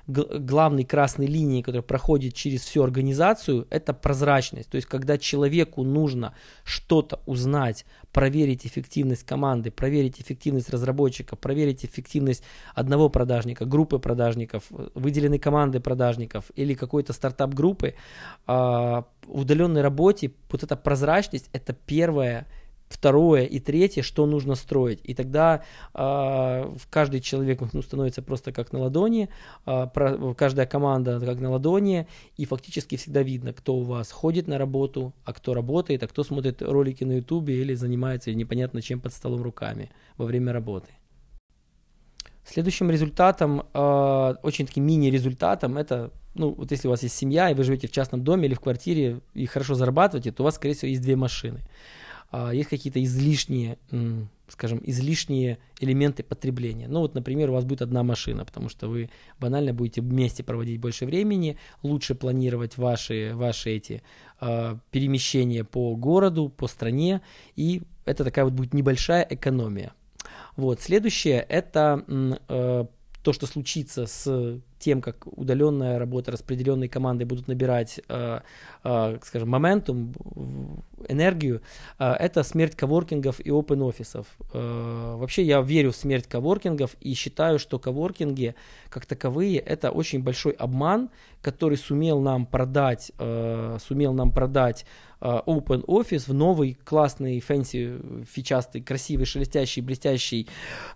[0.07, 4.69] главной красной линией, которая проходит через всю организацию, это прозрачность.
[4.71, 12.45] То есть, когда человеку нужно что-то узнать, проверить эффективность команды, проверить эффективность разработчика, проверить эффективность
[12.75, 14.65] одного продажника, группы продажников,
[14.95, 17.95] выделенной команды продажников или какой-то стартап группы,
[18.47, 22.47] а, в удаленной работе вот эта прозрачность это первое
[22.89, 25.01] второе и третье, что нужно строить.
[25.05, 25.63] И тогда
[25.95, 29.29] э, каждый человек ну, становится просто как на ладони,
[29.67, 34.49] э, про, каждая команда как на ладони, и фактически всегда видно, кто у вас ходит
[34.49, 39.01] на работу, а кто работает, а кто смотрит ролики на ютубе или занимается непонятно чем
[39.01, 40.89] под столом руками во время работы.
[42.47, 47.55] Следующим результатом, э, очень таким мини-результатом, это, ну, вот если у вас есть семья, и
[47.55, 50.75] вы живете в частном доме или в квартире, и хорошо зарабатываете, то у вас, скорее
[50.75, 51.61] всего, есть две машины.
[52.31, 53.79] А, есть какие-то излишние,
[54.49, 56.89] скажем, излишние элементы потребления.
[56.89, 60.81] Ну вот, например, у вас будет одна машина, потому что вы банально будете вместе проводить
[60.81, 64.03] больше времени, лучше планировать ваши, ваши эти
[64.41, 67.23] э, перемещения по городу, по стране,
[67.57, 69.93] и это такая вот будет небольшая экономия.
[70.57, 72.85] Вот, следующее это э,
[73.23, 78.41] то, что случится с тем, как удаленная работа распределенной командой будут набирать, э,
[78.85, 80.13] э, скажем, momentum,
[81.09, 81.63] энергию,
[81.99, 84.27] э, это смерть коворкингов и open офисов.
[84.53, 88.55] Э, вообще я верю в смерть коворкингов и считаю, что коворкинги
[88.91, 91.09] как таковые это очень большой обман,
[91.41, 94.85] который сумел нам продать, э, сумел нам продать
[95.21, 100.47] э, open office в новый классный, fancy, фичастый, красивый, шелестящий, блестящий,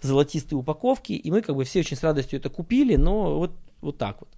[0.02, 1.14] золотистой упаковке.
[1.14, 4.28] И мы как бы все очень с радостью это купили, но вот вот так вот.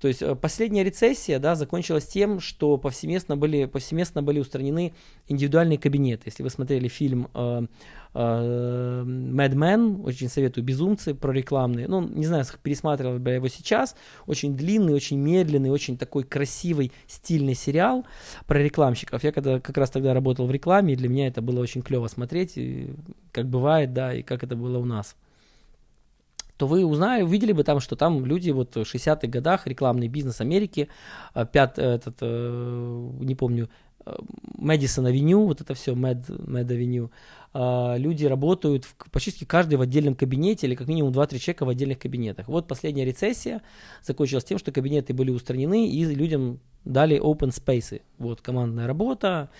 [0.00, 4.92] То есть э, последняя рецессия да, закончилась тем, что повсеместно были, повсеместно были устранены
[5.28, 6.24] индивидуальные кабинеты.
[6.26, 7.66] Если вы смотрели фильм э,
[8.14, 11.86] э, Mad Men, очень советую, «Безумцы» про рекламные.
[11.86, 13.94] Ну, не знаю, пересматривал бы я его сейчас.
[14.26, 18.04] Очень длинный, очень медленный, очень такой красивый, стильный сериал
[18.46, 19.22] про рекламщиков.
[19.22, 22.08] Я когда как раз тогда работал в рекламе, и для меня это было очень клево
[22.08, 22.94] смотреть, и,
[23.30, 25.14] как бывает, да, и как это было у нас
[26.58, 30.40] то вы узнали, увидели бы там, что там люди вот в 60-х годах, рекламный бизнес
[30.40, 30.88] Америки,
[31.32, 33.70] а, пят, этот, э, не помню,
[34.56, 37.10] Мэдисон Авеню, вот это все, Мэд, Мэд Авеню,
[37.54, 41.98] люди работают в, почти каждый в отдельном кабинете или как минимум 2-3 человека в отдельных
[41.98, 42.48] кабинетах.
[42.48, 43.62] Вот последняя рецессия
[44.02, 48.00] закончилась тем, что кабинеты были устранены и людям дали open space.
[48.18, 49.50] Вот командная работа,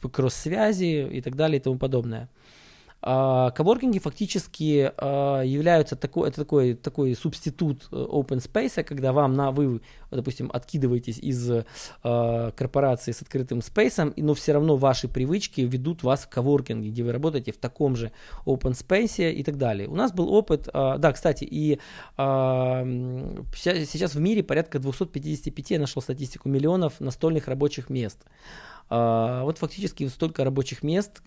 [0.00, 2.28] кросс-связи и так далее и тому подобное.
[3.04, 9.34] А, коворкинги фактически а, являются такой, это такой, такой субститут э, open space, когда вам
[9.34, 9.80] на, вы,
[10.12, 11.50] допустим, откидываетесь из
[12.04, 17.02] а, корпорации с открытым спейсом, но все равно ваши привычки ведут вас в коворкинге, где
[17.02, 18.12] вы работаете в таком же
[18.46, 19.88] open space и так далее.
[19.88, 21.80] У нас был опыт, да, кстати, и
[22.16, 28.18] сейчас в мире порядка 255, я нашел статистику, миллионов настольных рабочих мест.
[28.88, 31.22] Вот фактически столько рабочих мест,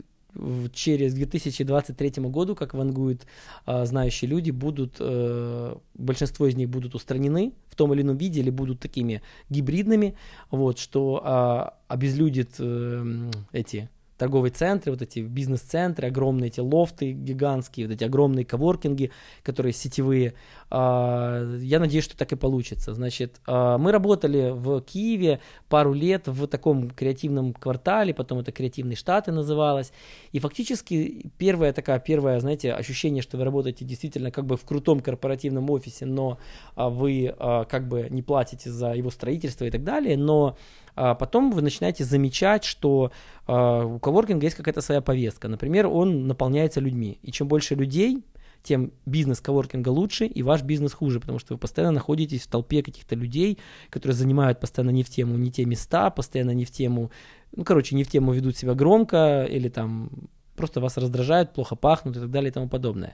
[0.73, 3.25] через 2023 году, как вангуют
[3.65, 8.41] э, знающие люди, будут, э, большинство из них будут устранены в том или ином виде
[8.41, 10.15] или будут такими гибридными,
[10.51, 17.87] вот, что э, обезлюдит э, эти торговые центры, вот эти бизнес-центры, огромные эти лофты гигантские,
[17.87, 19.11] вот эти огромные коворкинги,
[19.43, 20.33] которые сетевые.
[20.69, 22.93] А, я надеюсь, что так и получится.
[22.93, 28.95] Значит, а, мы работали в Киеве пару лет в таком креативном квартале, потом это креативные
[28.95, 29.91] штаты называлось.
[30.31, 35.01] И фактически первое такое, первое, знаете, ощущение, что вы работаете действительно как бы в крутом
[35.01, 36.37] корпоративном офисе, но
[36.75, 40.57] а, вы как бы не платите за его строительство и так далее, но
[40.95, 43.11] а потом вы начинаете замечать, что
[43.47, 45.47] а, у коворкинга есть какая-то своя повестка.
[45.47, 47.19] Например, он наполняется людьми.
[47.21, 48.23] И чем больше людей,
[48.63, 52.81] тем бизнес коворкинга лучше и ваш бизнес хуже, потому что вы постоянно находитесь в толпе
[52.81, 57.11] каких-то людей, которые занимают постоянно не в тему, не те места, постоянно не в тему,
[57.55, 60.09] ну, короче, не в тему ведут себя громко или там
[60.55, 63.13] просто вас раздражают, плохо пахнут и так далее и тому подобное.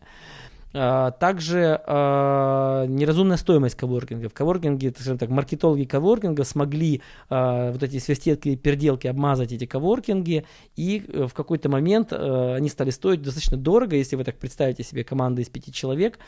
[0.74, 4.30] А, также э, неразумная стоимость коворкинга.
[4.30, 9.66] В коворкинге, скажем так, маркетологи коворкинга смогли э, вот эти свистетки и переделки обмазать эти
[9.66, 10.46] коворкинги,
[10.78, 14.84] и э, в какой-то момент э, они стали стоить достаточно дорого, если вы так представите
[14.84, 16.20] себе команду из пяти человек,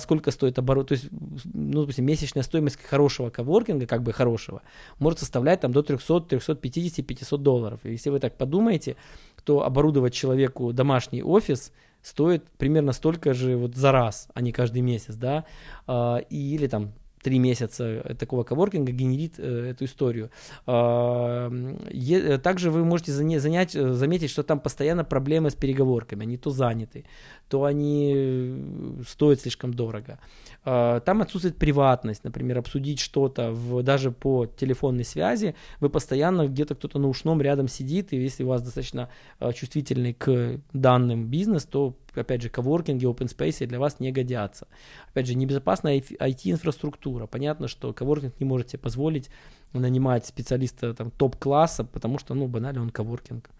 [0.00, 1.08] сколько стоит оборот, то есть,
[1.52, 4.62] ну, допустим, месячная стоимость хорошего коворкинга, как бы хорошего,
[4.98, 7.80] может составлять там до 300, 350, 500 долларов.
[7.84, 8.96] Если вы так подумаете,
[9.44, 14.82] то оборудовать человеку домашний офис– стоит примерно столько же вот за раз, а не каждый
[14.82, 15.44] месяц, да,
[15.86, 20.30] а, и, или там три месяца такого коворкинга генерит э, эту историю.
[20.66, 21.50] А,
[21.90, 26.22] е, также вы можете занять, э, заметить, что там постоянно проблемы с переговорками.
[26.22, 27.04] Они то заняты,
[27.48, 30.18] то они э, стоят слишком дорого.
[30.64, 36.74] А, там отсутствует приватность, например, обсудить что-то в, даже по телефонной связи, вы постоянно где-то
[36.74, 41.64] кто-то на ушном рядом сидит, и если у вас достаточно а, чувствительный к данным бизнес,
[41.64, 44.66] то опять же, коворкинги, open space для вас не годятся.
[45.10, 47.26] Опять же, небезопасная IT-инфраструктура.
[47.26, 49.30] Понятно, что коворкинг не может себе позволить
[49.72, 53.50] нанимать специалиста там, топ-класса, потому что, ну, банально он коворкинг.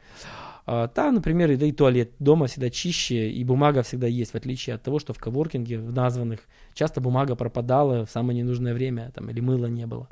[0.66, 4.74] А, там, например, да и туалет дома всегда чище, и бумага всегда есть, в отличие
[4.74, 6.40] от того, что в коворкинге, в названных,
[6.74, 10.08] часто бумага пропадала в самое ненужное время, там, или мыла не было.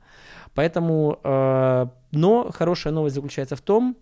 [0.55, 3.97] Поэтому, э, но хорошая новость заключается в том,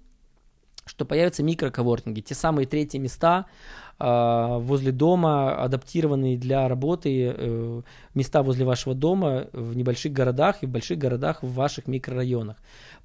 [0.86, 3.46] что появятся микроковоркинги, те самые третьи места, а,
[3.98, 7.82] возле дома, адаптированные для работы э,
[8.14, 12.56] места возле вашего дома в небольших городах и в больших городах в ваших микрорайонах.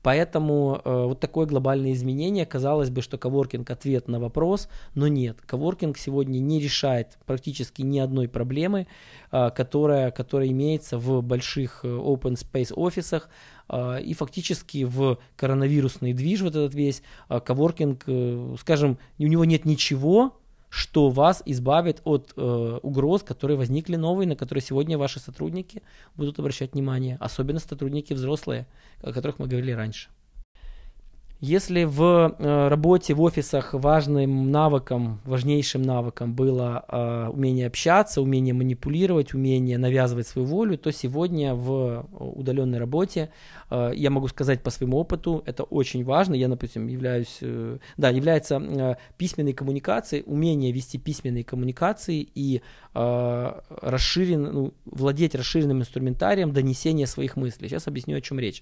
[0.03, 5.37] Поэтому э, вот такое глобальное изменение, казалось бы, что коворкинг ответ на вопрос, но нет.
[5.45, 8.87] Коворкинг сегодня не решает практически ни одной проблемы,
[9.31, 13.29] э, которая, которая имеется в больших open space офисах,
[14.03, 18.03] и фактически в коронавирусный движ вот этот весь коворкинг,
[18.59, 20.40] скажем, у него нет ничего,
[20.71, 25.83] что вас избавит от э, угроз, которые возникли новые, на которые сегодня ваши сотрудники
[26.15, 28.65] будут обращать внимание, особенно сотрудники взрослые,
[29.03, 30.07] о которых мы говорили раньше.
[31.43, 38.53] Если в э, работе в офисах важным навыком, важнейшим навыком было э, умение общаться, умение
[38.53, 43.31] манипулировать, умение навязывать свою волю, то сегодня в удаленной работе
[43.71, 46.35] э, я могу сказать по своему опыту, это очень важно.
[46.35, 52.61] Я, допустим, являюсь, э, да, является э, письменной коммуникацией, умение вести письменные коммуникации и
[52.93, 57.67] э, расширен, ну, владеть расширенным инструментарием донесения своих мыслей.
[57.67, 58.61] Сейчас объясню, о чем речь.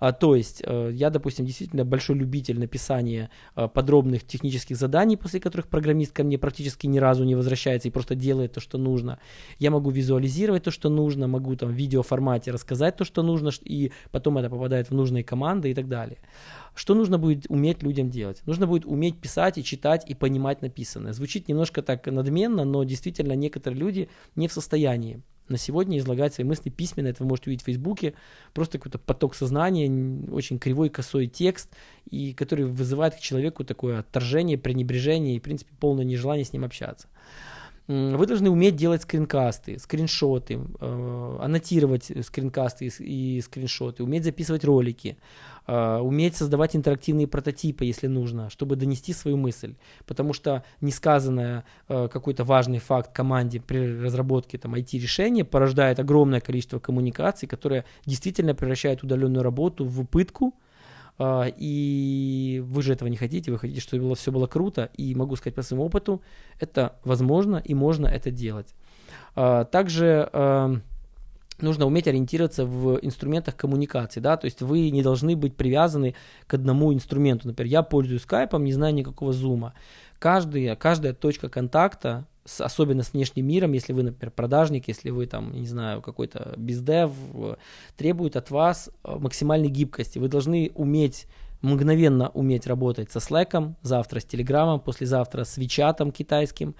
[0.00, 5.16] А, то есть э, я, допустим, действительно большой большой любитель написания э, подробных технических заданий,
[5.16, 8.78] после которых программист ко мне практически ни разу не возвращается и просто делает то, что
[8.78, 9.18] нужно.
[9.58, 13.92] Я могу визуализировать то, что нужно, могу там в видеоформате рассказать то, что нужно, и
[14.10, 16.16] потом это попадает в нужные команды и так далее.
[16.74, 18.42] Что нужно будет уметь людям делать?
[18.46, 21.12] Нужно будет уметь писать и читать и понимать написанное.
[21.12, 26.46] Звучит немножко так надменно, но действительно некоторые люди не в состоянии на сегодня излагать свои
[26.46, 27.08] мысли письменно.
[27.08, 28.14] Это вы можете увидеть в Фейсбуке.
[28.54, 29.88] Просто какой-то поток сознания,
[30.30, 31.70] очень кривой, косой текст,
[32.10, 36.64] и который вызывает к человеку такое отторжение, пренебрежение и, в принципе, полное нежелание с ним
[36.64, 37.08] общаться.
[37.88, 45.16] Вы должны уметь делать скринкасты, скриншоты, э, аннотировать скринкасты и, скриншоты, уметь записывать ролики,
[45.66, 49.74] э, уметь создавать интерактивные прототипы, если нужно, чтобы донести свою мысль.
[50.04, 56.80] Потому что несказанное э, какой-то важный факт команде при разработке там, IT-решения порождает огромное количество
[56.80, 60.54] коммуникаций, которые действительно превращают удаленную работу в пытку,
[61.20, 65.36] и вы же этого не хотите, вы хотите, чтобы было, все было круто, и могу
[65.36, 66.22] сказать по своему опыту,
[66.60, 68.74] это возможно и можно это делать.
[69.34, 70.30] А, также
[71.60, 76.14] нужно уметь ориентироваться в инструментах коммуникации, да, то есть вы не должны быть привязаны
[76.46, 77.48] к одному инструменту.
[77.48, 79.74] Например, я пользуюсь скайпом, не знаю никакого зума.
[80.18, 82.26] Каждый, каждая точка контакта
[82.58, 87.12] особенно с внешним миром, если вы, например, продажник, если вы там, не знаю, какой-то бездев,
[87.96, 90.18] требует от вас э, максимальной гибкости.
[90.18, 91.26] Вы должны уметь
[91.60, 96.74] мгновенно уметь работать со Slack, завтра с Telegram, послезавтра с Вичатом китайским,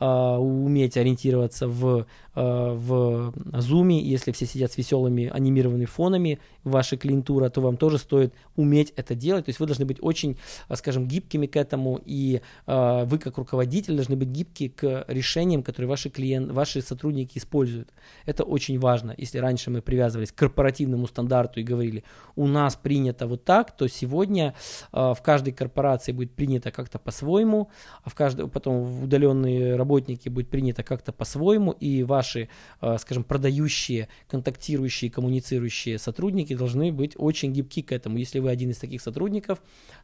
[0.00, 6.96] э, уметь ориентироваться в Э, в Zoom, если все сидят с веселыми анимированными фонами, ваша
[6.96, 9.46] клиентура, то вам тоже стоит уметь это делать.
[9.46, 13.38] То есть вы должны быть очень, э, скажем, гибкими к этому, и э, вы как
[13.38, 17.88] руководитель должны быть гибки к решениям, которые ваши клиенты, ваши сотрудники используют.
[18.26, 19.14] Это очень важно.
[19.16, 22.04] Если раньше мы привязывались к корпоративному стандарту и говорили,
[22.36, 24.54] у нас принято вот так, то сегодня
[24.92, 27.70] в каждой корпорации будет принято как-то по-своему,
[28.04, 32.48] а в каждой, потом удаленные работники будет принято как-то по-своему, и ваш ваши,
[32.80, 38.18] э, скажем, продающие, контактирующие, коммуницирующие сотрудники должны быть очень гибки к этому.
[38.18, 39.58] Если вы один из таких сотрудников,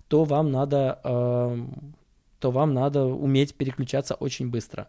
[0.08, 1.94] то вам надо, эм,
[2.40, 4.86] то вам надо уметь переключаться очень быстро.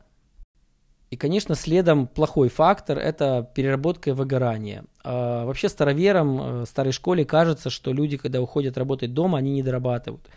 [1.12, 4.84] И, конечно, следом плохой фактор– это переработка и выгорание.
[5.04, 9.64] А, вообще староверам, э, старой школе кажется, что люди, когда уходят работать дома, они не
[9.64, 10.28] дорабатывают.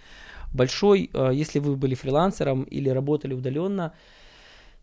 [0.54, 3.92] Большой, э, если вы были фрилансером или работали удаленно,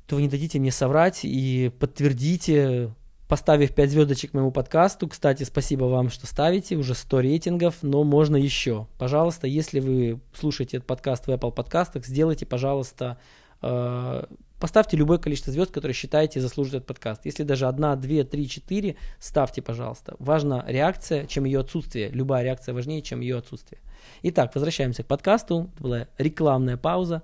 [0.08, 2.94] то вы не дадите мне соврать и подтвердите,
[3.28, 5.08] поставив 5 звездочек моему подкасту.
[5.08, 8.88] Кстати, спасибо вам, что ставите, уже 100 рейтингов, но можно еще.
[8.98, 13.18] Пожалуйста, если вы слушаете этот подкаст в Apple подкастах, сделайте, пожалуйста,
[13.64, 14.26] э,
[14.60, 17.26] поставьте любое количество звезд, которое считаете заслуживает этот подкаст.
[17.26, 20.16] Если даже одна, две, три, четыре, ставьте, пожалуйста.
[20.20, 22.10] Важна реакция, чем ее отсутствие.
[22.10, 23.82] Любая реакция важнее, чем ее отсутствие.
[24.22, 25.72] Итак, возвращаемся к подкасту.
[25.74, 27.24] Это была рекламная пауза.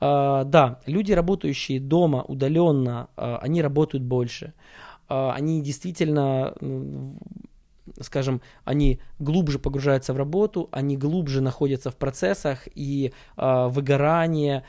[0.00, 4.52] Uh, да, люди, работающие дома удаленно, uh, они работают больше.
[5.08, 6.54] Uh, они действительно
[8.00, 14.64] скажем, они глубже погружаются в работу, они глубже находятся в процессах, и выгорание,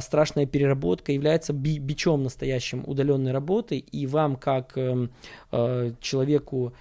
[0.00, 5.08] страшная переработка является би бичом настоящим удаленной работы, и вам, как э,
[5.50, 6.74] э, человеку,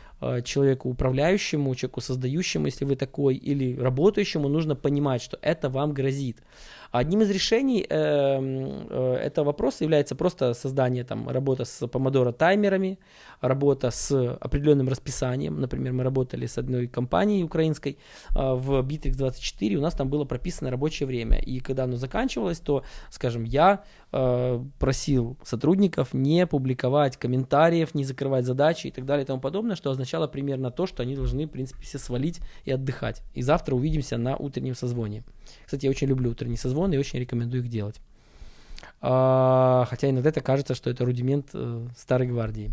[0.43, 6.37] человеку управляющему, человеку создающему, если вы такой, или работающему, нужно понимать, что это вам грозит.
[6.91, 7.97] Одним из решений э,
[8.89, 12.97] э, этого вопроса является просто создание там, работа с помодоро таймерами,
[13.41, 15.59] работа с определенным расписанием.
[15.59, 17.97] Например, мы работали с одной компанией украинской
[18.35, 21.39] э, в Bittrex 24, у нас там было прописано рабочее время.
[21.39, 28.45] И когда оно заканчивалось, то, скажем, я э, просил сотрудников не публиковать комментариев, не закрывать
[28.45, 31.49] задачи и так далее и тому подобное, что означало примерно то, что они должны, в
[31.49, 33.21] принципе, все свалить и отдыхать.
[33.33, 35.23] И завтра увидимся на утреннем созвоне.
[35.65, 37.99] Кстати, я очень люблю утренний созвон и очень рекомендую их делать.
[39.01, 42.71] А, хотя иногда это кажется, что это рудимент э, старой гвардии.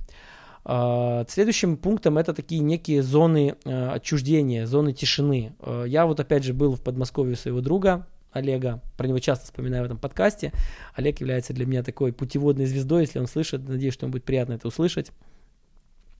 [0.64, 5.54] А, следующим пунктом это такие некие зоны э, отчуждения, зоны тишины.
[5.60, 9.82] Э, я вот опять же был в Подмосковье своего друга Олега, про него часто вспоминаю
[9.82, 10.52] в этом подкасте.
[10.94, 14.54] Олег является для меня такой путеводной звездой, если он слышит, надеюсь, что ему будет приятно
[14.54, 15.10] это услышать.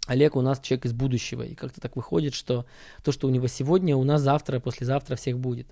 [0.07, 2.67] Олег у нас человек из будущего, и как-то так выходит, что
[3.03, 5.67] то, что у него сегодня, у нас завтра, послезавтра всех будет.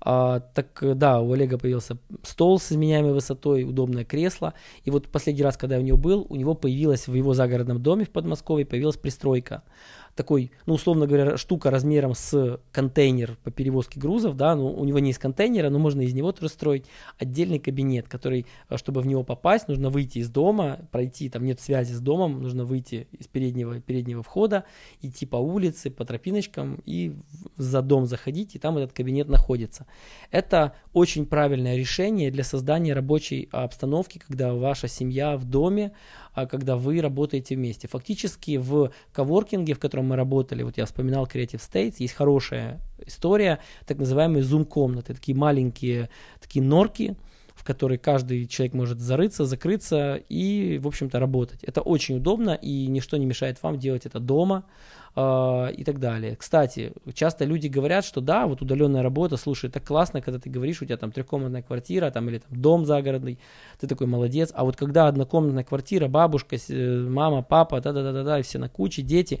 [0.00, 4.54] А, так да, у Олега появился стол с изменяемой высотой, удобное кресло,
[4.84, 7.82] и вот последний раз, когда я у него был, у него появилась в его загородном
[7.82, 9.62] доме в Подмосковье, появилась пристройка
[10.16, 14.98] такой, ну, условно говоря, штука размером с контейнер по перевозке грузов, да, ну, у него
[14.98, 16.86] не из контейнера, но можно из него тоже строить
[17.18, 21.60] отдельный кабинет, который, э, чтобы в него попасть, нужно выйти из дома, пройти, там нет
[21.60, 24.64] связи с домом, нужно выйти из переднего, переднего входа,
[25.02, 27.14] идти по улице, по тропиночкам и
[27.56, 29.86] за дом заходить, и там этот кабинет находится.
[30.30, 35.92] Это очень правильное решение для создания рабочей обстановки, когда ваша семья в доме,
[36.25, 37.88] а когда вы работаете вместе.
[37.88, 43.60] Фактически в коворкинге, в котором мы работали, вот я вспоминал Creative States, есть хорошая история,
[43.86, 46.10] так называемые Zoom-комнаты, такие маленькие
[46.40, 47.16] такие норки,
[47.66, 51.64] который каждый человек может зарыться, закрыться и, в общем-то, работать.
[51.64, 54.64] Это очень удобно, и ничто не мешает вам делать это дома
[55.16, 56.36] э, и так далее.
[56.36, 60.82] Кстати, часто люди говорят, что да, вот удаленная работа, слушай, так классно, когда ты говоришь,
[60.82, 63.38] у тебя там трехкомнатная квартира там, или там дом загородный,
[63.80, 64.52] ты такой молодец.
[64.54, 69.40] А вот когда однокомнатная квартира, бабушка, э, мама, папа, да-да-да-да, все на куче, дети,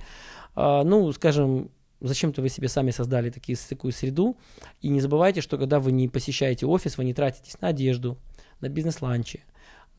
[0.56, 1.70] э, ну, скажем,
[2.00, 4.36] Зачем-то вы себе сами создали такие, такую среду.
[4.82, 8.18] И не забывайте, что когда вы не посещаете офис, вы не тратитесь на одежду,
[8.60, 9.44] на бизнес-ланчи,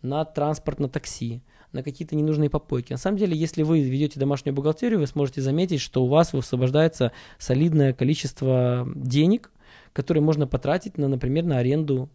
[0.04, 2.94] на транспорт, на такси, на какие-то ненужные попойки.
[2.94, 7.12] На самом деле, если вы ведете домашнюю бухгалтерию, вы сможете заметить, что у вас высвобождается
[7.38, 9.52] солидное количество денег,
[9.94, 12.10] которые можно потратить, на, например, на аренду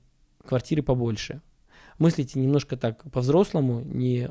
[0.47, 1.41] квартиры побольше.
[1.99, 4.31] Мыслите немножко так по-взрослому, не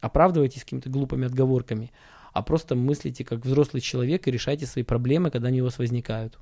[0.00, 1.92] оправдывайтесь какими-то глупыми отговорками,
[2.32, 6.38] а просто мыслите как взрослый человек и решайте свои проблемы, когда они у вас возникают.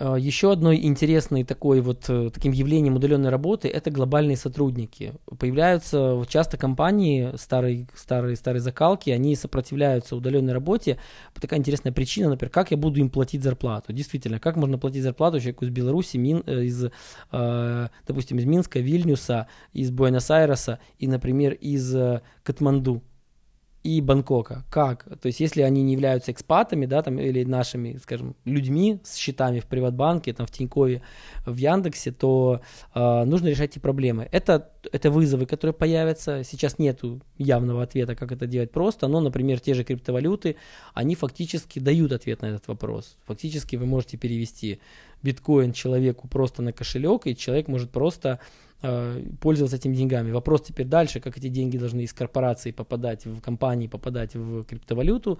[0.00, 5.12] А, Еще одной интересной такой вот э, таким явлением удаленной работы это глобальные сотрудники.
[5.38, 10.98] Появляются часто компании старые, старые, старые закалки, они сопротивляются удаленной работе.
[11.38, 13.92] Такая интересная причина, например, как я буду им платить зарплату.
[13.92, 16.86] Действительно, как можно платить зарплату человеку из Беларуси, Мин, э, из,
[17.32, 21.94] э, допустим, из Минска, Вильнюса, из Буэнос-Айреса и, например, из
[22.42, 23.02] Катманду
[23.82, 24.64] и Бангкока.
[24.70, 25.04] Как?
[25.20, 29.60] То есть, если они не являются экспатами, да, там, или нашими, скажем, людьми с счетами
[29.60, 31.02] в Приватбанке, там, в Тинькове,
[31.46, 32.60] в Яндексе, то
[32.94, 34.28] э, нужно решать эти проблемы.
[34.32, 36.44] Это, это вызовы, которые появятся.
[36.44, 40.56] Сейчас нету явного ответа, как это делать просто, но, например, те же криптовалюты,
[40.92, 43.16] они фактически дают ответ на этот вопрос.
[43.26, 44.80] Фактически вы можете перевести
[45.22, 48.40] биткоин человеку просто на кошелек, и человек может просто
[49.40, 50.30] пользоваться этими деньгами.
[50.30, 55.38] Вопрос теперь дальше, как эти деньги должны из корпорации попадать в компании, попадать в криптовалюту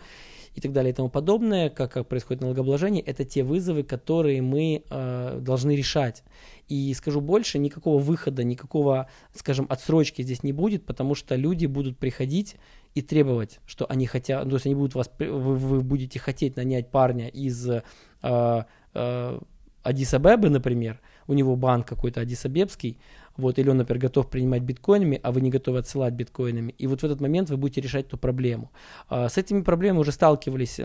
[0.54, 4.82] и так далее и тому подобное, как, как происходит налогообложение, это те вызовы, которые мы
[4.88, 6.22] э, должны решать.
[6.68, 11.98] И скажу больше, никакого выхода, никакого, скажем, отсрочки здесь не будет, потому что люди будут
[11.98, 12.56] приходить
[12.94, 16.90] и требовать, что они хотят, то есть они будут вас, вы, вы будете хотеть нанять
[16.90, 17.82] парня из э,
[18.22, 19.38] э,
[19.82, 22.98] Адисабебы, например, у него банк какой-то Адисабебский,
[23.40, 26.74] вот, или он, например, готов принимать биткоинами, а вы не готовы отсылать биткоинами.
[26.78, 28.70] И вот в этот момент вы будете решать эту проблему.
[29.08, 30.80] А, с этими проблемами уже сталкивались,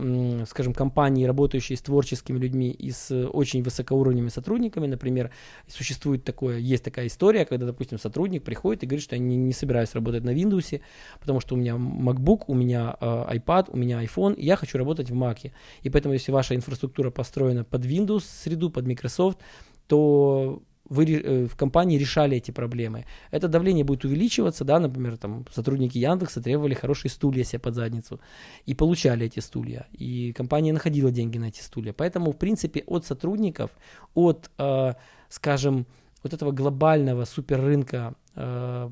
[0.48, 5.32] скажем, компании, работающие с творческими людьми и с очень высокоуровневыми сотрудниками, например,
[5.68, 9.54] существует такое, есть такая история, когда, допустим, сотрудник приходит и говорит, что я не, не
[9.54, 10.82] собираюсь работать на Windows,
[11.20, 14.78] потому что у меня MacBook, у меня э, iPad, у меня iPhone, и я хочу
[14.78, 15.52] работать в Mac.
[15.82, 19.40] И поэтому, если ваша инфраструктура построена под Windows среду, под Microsoft,
[19.88, 23.06] то вы э, в компании решали эти проблемы.
[23.32, 28.20] Это давление будет увеличиваться, да, например, там сотрудники Яндекса требовали хорошие стулья себе под задницу
[28.66, 31.94] и получали эти стулья, и компания находила деньги на эти стулья.
[31.94, 33.72] Поэтому, в принципе, от сотрудников,
[34.14, 34.94] от, э,
[35.30, 35.86] скажем,
[36.24, 38.90] вот этого глобального суперрынка, э,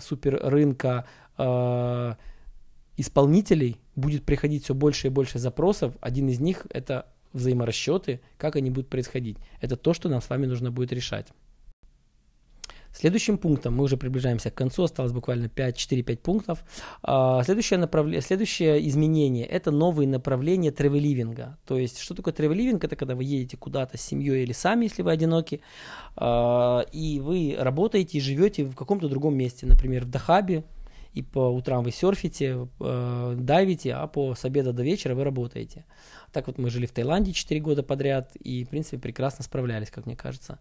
[0.00, 1.06] суперрынка
[1.38, 2.14] э,
[2.96, 5.94] исполнителей будет приходить все больше и больше запросов.
[6.00, 7.06] Один из них это
[7.36, 9.38] взаиморасчеты, как они будут происходить.
[9.60, 11.28] Это то, что нам с вами нужно будет решать.
[12.98, 16.64] Следующим пунктом, мы уже приближаемся к концу, осталось буквально 4-5 пунктов.
[17.02, 21.58] А, следующее, направление, следующее изменение– это новые направления тревеливинга.
[21.66, 22.82] То есть, что такое тревеливинг?
[22.82, 25.60] Это когда вы едете куда-то с семьей или сами, если вы одиноки,
[26.16, 30.64] а, и вы работаете и живете в каком-то другом месте, например, в Дахабе,
[31.16, 35.86] и по утрам вы серфите, э, дайвите, а по с обеда до вечера вы работаете.
[36.30, 40.04] Так вот мы жили в Таиланде 4 года подряд и, в принципе, прекрасно справлялись, как
[40.04, 40.58] мне кажется.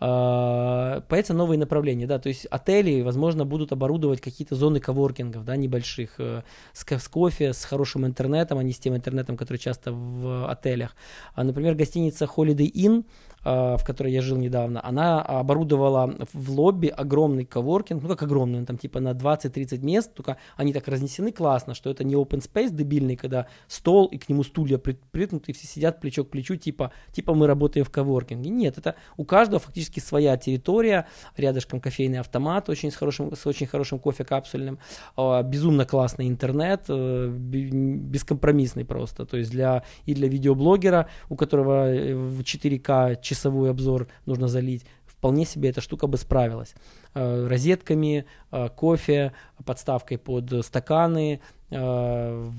[0.00, 5.56] Э, появятся новые направления, да, то есть отели, возможно, будут оборудовать какие-то зоны коворкингов, да,
[5.56, 9.92] небольших, э, с, с кофе, с хорошим интернетом, а не с тем интернетом, который часто
[9.92, 10.96] в отелях.
[11.34, 13.04] А, например, гостиница Holiday Inn–
[13.42, 18.76] в которой я жил недавно, она оборудовала в лобби огромный коворкинг, ну как огромный, там
[18.76, 23.16] типа на 20-30 мест, только они так разнесены классно, что это не open space дебильный,
[23.16, 27.34] когда стол и к нему стулья притнуты, и все сидят плечо к плечу, типа, типа
[27.34, 28.50] мы работаем в коворкинге.
[28.50, 33.66] Нет, это у каждого фактически своя территория, рядышком кофейный автомат очень с хорошим, с очень
[33.66, 34.78] хорошим кофе капсульным,
[35.16, 41.86] э, безумно классный интернет, э, бескомпромиссный просто, то есть для и для видеоблогера, у которого
[41.86, 46.74] в 4К часовой обзор нужно залить, вполне себе эта штука бы справилась.
[47.14, 49.32] Э, розетками, э, кофе,
[49.64, 52.50] подставкой под стаканы, э,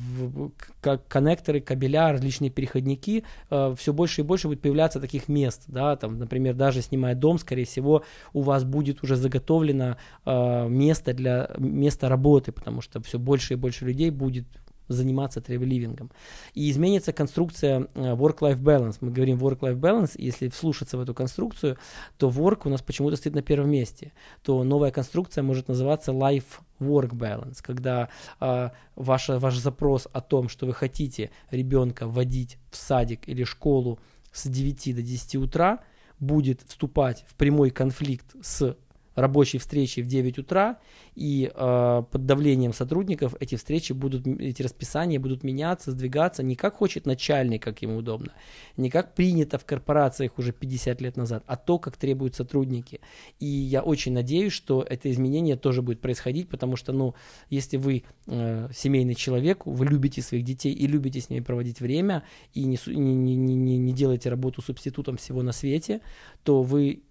[1.08, 6.54] коннекторы, кабеля, различные переходники, все больше и больше будет появляться таких мест, да, там, например,
[6.54, 12.80] даже снимая дом, скорее всего, у вас будет уже заготовлено место для места работы, потому
[12.82, 14.46] что все больше и больше людей будет
[14.92, 16.12] заниматься тревеливингом.
[16.54, 18.98] И изменится конструкция э, work-life balance.
[19.02, 21.78] Мы говорим work-life balance, и если вслушаться в эту конструкцию,
[22.18, 24.14] то work у нас почему-то стоит на первом месте.
[24.44, 30.50] То новая конструкция может называться life work balance, когда э, ваша, ваш запрос о том,
[30.50, 34.00] что вы хотите ребенка вводить в садик или школу
[34.32, 35.80] с 9 до 10 утра,
[36.20, 38.78] будет вступать в прямой конфликт с
[39.16, 40.80] рабочей встречи в 9 утра,
[41.16, 46.76] и э, под давлением сотрудников эти встречи будут, эти расписания будут меняться, сдвигаться не как
[46.76, 48.34] хочет начальник, как ему удобно,
[48.78, 53.02] не как принято в корпорациях уже 50 лет назад, а то, как требуют сотрудники.
[53.40, 57.16] И я очень надеюсь, что это изменение тоже будет происходить, потому что, ну,
[57.50, 62.24] если вы э, семейный человек, вы любите своих детей и любите с ними проводить время,
[62.54, 66.02] и не, не, не, не, делаете работу субститутом всего на свете,
[66.44, 67.04] то вы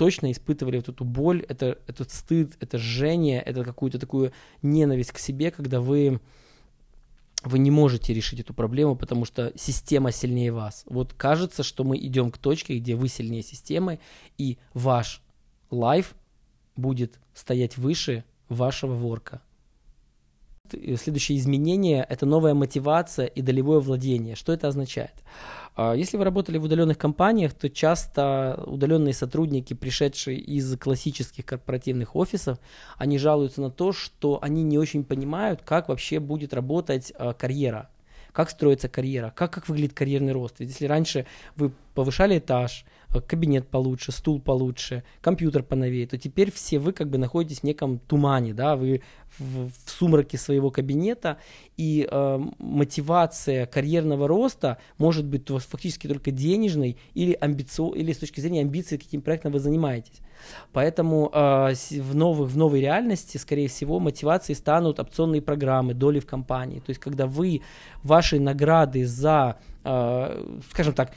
[0.00, 4.32] точно испытывали вот эту боль, это, этот стыд, это жжение, это какую-то такую
[4.62, 6.20] ненависть к себе, когда вы,
[7.44, 10.84] вы не можете решить эту проблему, потому что система сильнее вас.
[10.86, 14.00] Вот кажется, что мы идем к точке, где вы сильнее системы,
[14.38, 15.20] и ваш
[15.70, 16.14] лайф
[16.76, 19.42] будет стоять выше вашего ворка.
[20.70, 24.36] Следующее изменение– это новая мотивация и долевое владение.
[24.36, 25.14] Что это означает?
[25.76, 32.16] А, если вы работали в удаленных компаниях, то часто удаленные сотрудники, пришедшие из классических корпоративных
[32.16, 32.58] офисов,
[32.96, 37.88] они жалуются на то, что они не очень понимают, как вообще будет работать а, карьера,
[38.32, 40.56] как строится карьера, как, как выглядит карьерный рост.
[40.58, 46.52] Ведь если раньше вы повышали этаж, Э, кабинет получше, стул получше, компьютер поновее, то теперь
[46.52, 49.02] все вы как бы находитесь в неком тумане, да, вы
[49.38, 51.38] в, в сумраке своего кабинета,
[51.76, 58.40] и э, мотивация карьерного роста может быть фактически только денежной или, амбицио, или с точки
[58.40, 60.20] зрения амбиций, каким проектом вы занимаетесь.
[60.72, 66.26] Поэтому э, в, новых, в новой реальности, скорее всего, мотивацией станут опционные программы, доли в
[66.26, 66.80] компании.
[66.80, 67.62] То есть, когда вы,
[68.02, 71.12] ваши награды за, э, скажем так,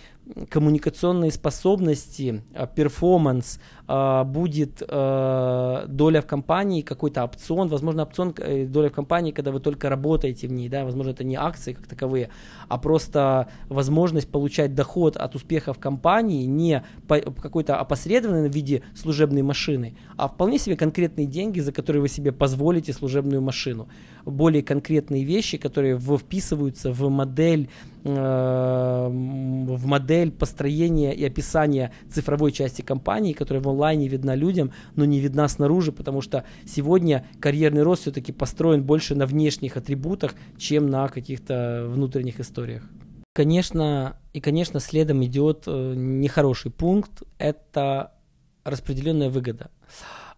[0.50, 8.34] коммуникационные способности, э, перформанс, э, будет э, доля в компании, какой-то опцион, возможно, опцион,
[8.68, 11.88] доля в компании, когда вы только работаете в ней, да, возможно, это не акции как
[11.88, 12.30] таковые,
[12.70, 19.42] а просто возможность получать доход от успеха в компании не какой-то опосредованный в виде служебной
[19.42, 23.90] машины, а вполне себе конкретные деньги, за которые вы себе позволите служебную машину.
[24.26, 27.70] Более конкретные вещи, которые вписываются в модель
[28.04, 35.20] в модель построения и описания цифровой части компании, которая в онлайне видна людям, но не
[35.20, 41.08] видна снаружи, потому что сегодня карьерный рост все-таки построен больше на внешних атрибутах, чем на
[41.08, 42.84] каких-то внутренних историях.
[43.34, 48.12] Конечно, и, конечно, следом идет э, нехороший пункт, это
[48.64, 49.72] распределенная выгода.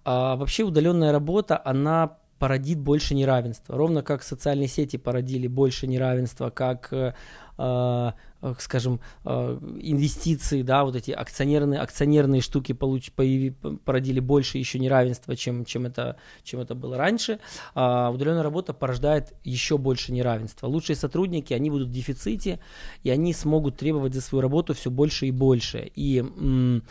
[0.06, 3.76] А вообще удаленная работа, она породит больше неравенства.
[3.76, 7.14] Ровно как социальные сети породили больше неравенства, как э,
[7.58, 8.12] Э,
[8.60, 13.52] скажем, э, инвестиции, да, вот эти акционерные, акционерные штуки получ, появи,
[13.86, 17.40] породили больше еще неравенства, чем, чем, это, чем это было раньше.
[17.74, 20.68] А удаленная работа порождает еще больше неравенства.
[20.68, 22.60] Лучшие сотрудники, они будут в дефиците,
[23.04, 25.92] и они смогут требовать за свою работу все больше и больше.
[25.96, 26.84] И м-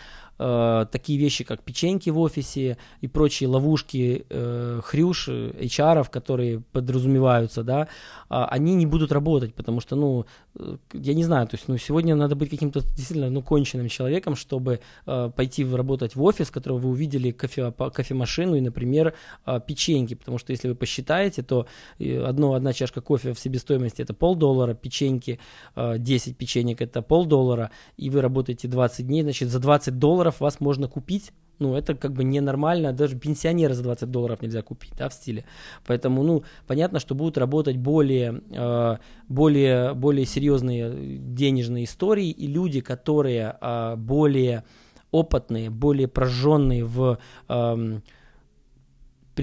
[0.44, 7.62] э, такие вещи, как печеньки в офисе и прочие ловушки э, хрюш, HR, которые подразумеваются,
[7.62, 7.86] да, э,
[8.28, 10.26] они не будут работать, потому что, ну,
[10.58, 14.36] э, я не знаю, то есть, ну, сегодня надо быть каким-то действительно, ну, конченным человеком,
[14.36, 19.14] чтобы э, пойти работать в офис, которого вы увидели кофе, кофемашину и, например,
[19.46, 21.66] э, печеньки, потому что если вы посчитаете, то
[21.98, 25.38] э, одно, одна чашка кофе в себестоимости это полдоллара, печеньки,
[25.76, 30.40] э, 10 печенек это полдоллара, и вы работаете 20 дней, значит, за 20 долларов долларов
[30.40, 34.92] вас можно купить, ну, это как бы ненормально, даже пенсионера за 20 долларов нельзя купить,
[34.98, 35.44] да, в стиле.
[35.86, 38.96] Поэтому, ну, понятно, что будут работать более, э,
[39.28, 44.64] более, более серьезные денежные истории, и люди, которые э, более
[45.10, 47.18] опытные, более прожженные в...
[47.48, 48.00] Э,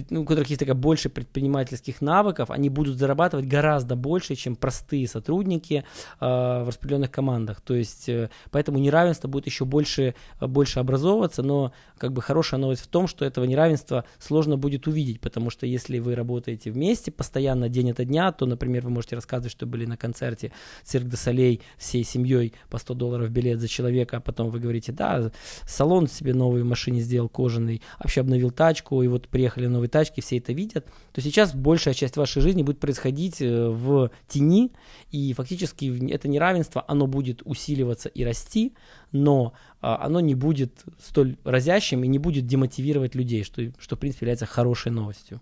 [0.09, 5.07] ну, у которых есть такая больше предпринимательских навыков, они будут зарабатывать гораздо больше, чем простые
[5.07, 5.83] сотрудники
[6.19, 7.61] э, в распределенных командах.
[7.61, 12.83] То есть, э, поэтому неравенство будет еще больше, больше образовываться, но как бы хорошая новость
[12.83, 17.69] в том, что этого неравенства сложно будет увидеть, потому что если вы работаете вместе постоянно
[17.69, 20.51] день ото дня, то, например, вы можете рассказывать, что были на концерте
[20.83, 24.91] Cirque du Soleil всей семьей по 100 долларов билет за человека, а потом вы говорите,
[24.91, 25.31] да,
[25.67, 30.21] салон себе новую машине сделал кожаный, вообще обновил тачку, и вот приехали на новой тачке,
[30.21, 34.71] все это видят, то сейчас большая часть вашей жизни будет происходить э, в тени,
[35.09, 38.73] и фактически это неравенство, оно будет усиливаться и расти,
[39.11, 43.99] но а, оно не будет столь разящим и не будет демотивировать людей, что, что в
[43.99, 45.41] принципе является хорошей новостью.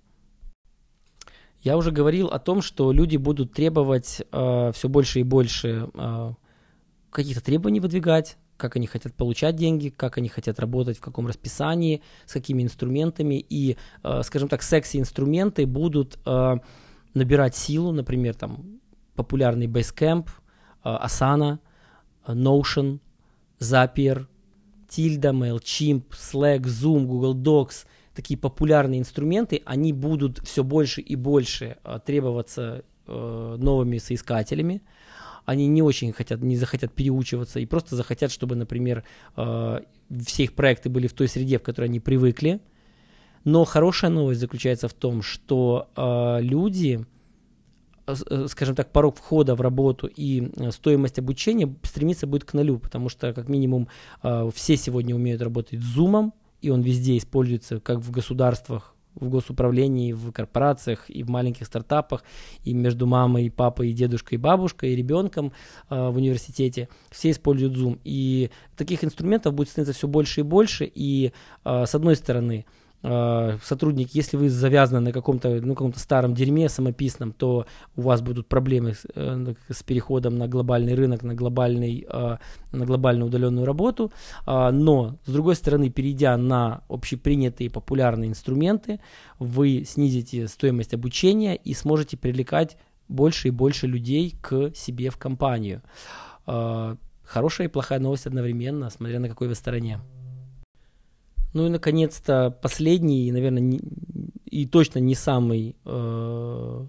[1.62, 6.34] Я уже говорил о том, что люди будут требовать э, все больше и больше э,
[7.12, 12.02] каких-то требований выдвигать, как они хотят получать деньги, как они хотят работать, в каком расписании,
[12.26, 13.44] с какими инструментами.
[13.50, 16.56] И, э, скажем так, секси-инструменты будут э,
[17.14, 18.80] набирать силу, например, там
[19.16, 20.28] популярный Basecamp,
[20.84, 21.60] э, Asana,
[22.28, 23.00] Notion,
[23.60, 24.28] Zapier,
[24.88, 27.86] Tilda, MailChimp, Slack, Zoom, Google Docs–
[28.20, 34.82] такие популярные инструменты, они будут все больше и больше э, требоваться э, новыми соискателями.
[35.50, 39.04] Они не очень хотят, не захотят переучиваться и просто захотят, чтобы, например,
[39.36, 39.80] э,
[40.24, 42.60] все их проекты были в той среде, в которой они привыкли.
[43.46, 47.04] Но хорошая новость заключается в том, что э, люди,
[48.06, 53.10] э, скажем так, порог входа в работу и стоимость обучения стремиться будет к нулю, потому
[53.10, 53.88] что, как минимум,
[54.54, 56.32] все сегодня умеют работать с Zoom,
[56.62, 62.24] и он везде используется, как в государствах, в госуправлении, в корпорациях и в маленьких стартапах,
[62.64, 65.52] и между мамой, и папой, и дедушкой, и бабушкой, и ребенком
[65.90, 66.90] э, в университете.
[67.10, 68.00] Все используют Zoom.
[68.04, 70.90] И таких инструментов будет становиться все больше и больше.
[70.94, 71.34] И
[71.66, 72.66] э, с одной стороны,
[73.02, 78.48] сотрудник, если вы завязаны на каком-то ну, каком старом дерьме самописном, то у вас будут
[78.48, 82.38] проблемы с, э, с переходом на глобальный рынок, на, глобальный, э,
[82.74, 84.12] на глобальную удаленную работу.
[84.46, 89.00] Но, с другой стороны, перейдя на общепринятые популярные инструменты,
[89.40, 92.78] вы снизите стоимость обучения и сможете привлекать
[93.08, 95.82] больше и больше людей к себе в компанию.
[96.46, 100.00] Хорошая и плохая новость одновременно, смотря на какой вы стороне.
[101.54, 103.80] Ну и, наконец-то, последний, наверное, не,
[104.46, 106.86] и точно не самый э,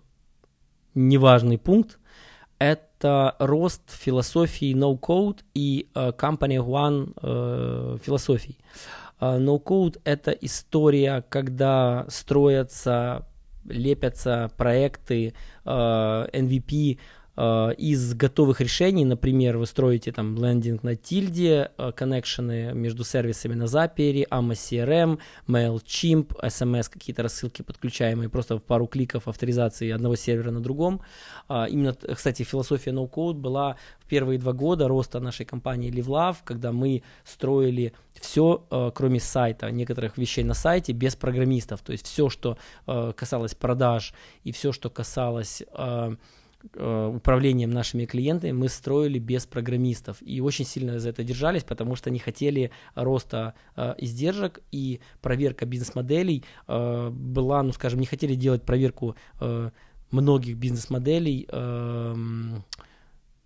[0.95, 1.99] неважный пункт–
[2.59, 8.59] это рост философии no-code и э, Company One э, философий.
[9.19, 13.27] Э, no-code– это история, когда строятся,
[13.65, 15.33] лепятся проекты,
[15.65, 15.71] э,
[16.33, 17.20] MVP– Э,
[17.79, 23.65] из готовых решений, например, вы строите там лендинг на тильде, э, коннекшены между сервисами на
[23.65, 25.19] Zapier, AMA CRM,
[25.49, 31.01] MailChimp, SMS, какие-то рассылки подключаемые просто в пару кликов авторизации одного сервера на другом.
[31.49, 36.73] А, именно, кстати, философия no-code была в первые два года роста нашей компании LiveLove, когда
[36.73, 41.81] мы строили все, э, кроме сайта, некоторых вещей на сайте, без программистов.
[41.81, 44.13] То есть все, что касалось продаж
[44.45, 46.17] и все, что касалось Э,
[46.75, 50.19] управлением нашими клиентами мы строили без программистов.
[50.21, 54.61] И очень сильно за это держались, потому что не хотели роста э, издержек.
[54.73, 59.71] И проверка бизнес-моделей э, была, ну скажем, не хотели делать проверку э,
[60.11, 62.15] многих бизнес-моделей э,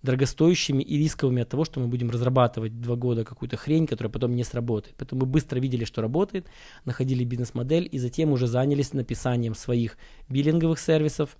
[0.04, 4.36] дорогостоящими и рисковыми от того, что мы будем разрабатывать два года какую-то хрень, которая потом
[4.36, 4.94] не сработает.
[4.98, 6.46] Поэтому мы быстро видели, что работает,
[6.84, 9.96] находили бизнес-модель и затем уже занялись написанием своих
[10.28, 11.38] биллинговых сервисов,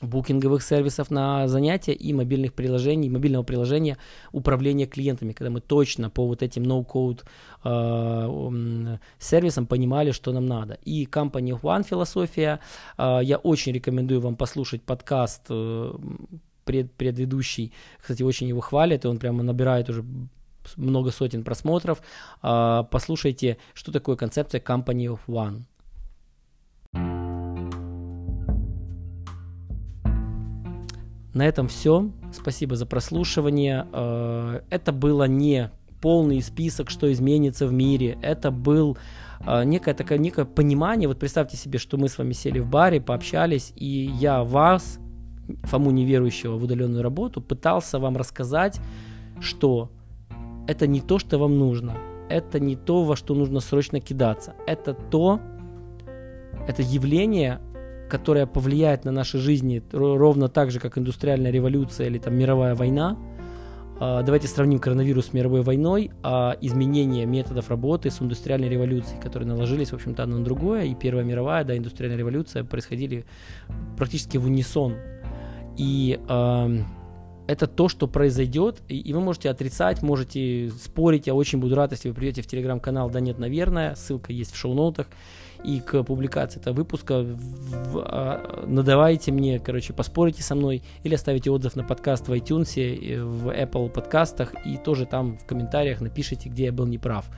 [0.00, 3.96] букинговых сервисов на занятия и мобильных приложений, мобильного приложения
[4.32, 7.22] управления клиентами, когда мы точно по вот этим no-code
[7.64, 10.78] э, сервисам понимали, что нам надо.
[10.84, 12.60] И компания One философия,
[12.98, 15.92] э, я очень рекомендую вам послушать подкаст э,
[16.64, 20.04] пред, предведущий, кстати, очень его хвалят, и он прямо набирает уже
[20.76, 22.00] много сотен просмотров.
[22.42, 25.62] Э, послушайте, что такое концепция of One.
[31.34, 32.10] На этом все.
[32.32, 33.86] Спасибо за прослушивание.
[33.92, 35.70] Э, это было не
[36.00, 38.18] полный список, что изменится в мире.
[38.22, 38.96] Это был
[39.46, 41.08] э, некое такое некое понимание.
[41.08, 44.98] Вот представьте себе, что мы с вами сели в баре, пообщались, и я вас,
[45.64, 48.80] Фому неверующего в удаленную работу, пытался вам рассказать,
[49.40, 49.90] что
[50.66, 51.96] это не то, что вам нужно.
[52.28, 54.54] Это не то, во что нужно срочно кидаться.
[54.66, 55.40] Это то,
[56.68, 57.60] это явление,
[58.10, 63.16] которая повлияет на наши жизни ровно так же, как индустриальная революция или там мировая война.
[63.98, 69.48] А, давайте сравним коронавирус с мировой войной, а изменение методов работы с индустриальной революцией, которые
[69.48, 70.84] наложились, в общем-то, одно на другое.
[70.84, 73.24] И Первая мировая, да, индустриальная революция происходили
[73.96, 74.96] практически в унисон.
[75.76, 76.78] И э,
[77.46, 81.26] это то, что произойдет, и, и вы можете отрицать, можете спорить.
[81.26, 83.94] Я очень буду рад, если вы придете в телеграм-канал «Да нет, наверное».
[83.94, 85.06] Ссылка есть в шоу-ноутах
[85.64, 91.50] и к публикации этого выпуска в, а, надавайте мне, короче, поспорите со мной или оставите
[91.50, 96.64] отзыв на подкаст в iTunes, в Apple подкастах и тоже там в комментариях напишите, где
[96.64, 97.30] я был неправ.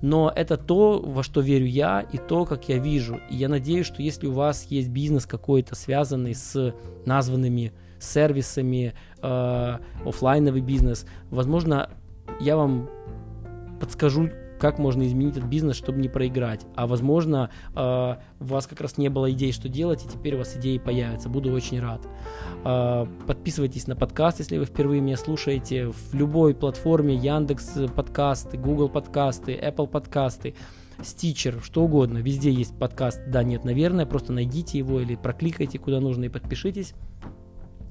[0.00, 3.20] Но это то, во что верю я, и то, как я вижу.
[3.30, 9.78] И я надеюсь, что если у вас есть бизнес какой-то, связанный с названными сервисами, э,
[10.04, 11.90] офлайновый бизнес, возможно,
[12.40, 12.88] я вам
[13.80, 16.66] подскажу как можно изменить этот бизнес, чтобы не проиграть.
[16.74, 17.78] А возможно, э,
[18.40, 21.28] у вас как раз не было идей, что делать, и теперь у вас идеи появятся.
[21.28, 22.06] Буду очень рад.
[22.64, 25.88] Э, подписывайтесь на подкаст, если вы впервые меня слушаете.
[25.88, 30.54] В любой платформе Яндекс подкасты, Google подкасты, Apple подкасты.
[31.02, 32.18] Стичер, что угодно.
[32.18, 34.04] Везде есть подкаст «Да, нет, наверное».
[34.04, 36.94] Просто найдите его или прокликайте куда нужно и подпишитесь.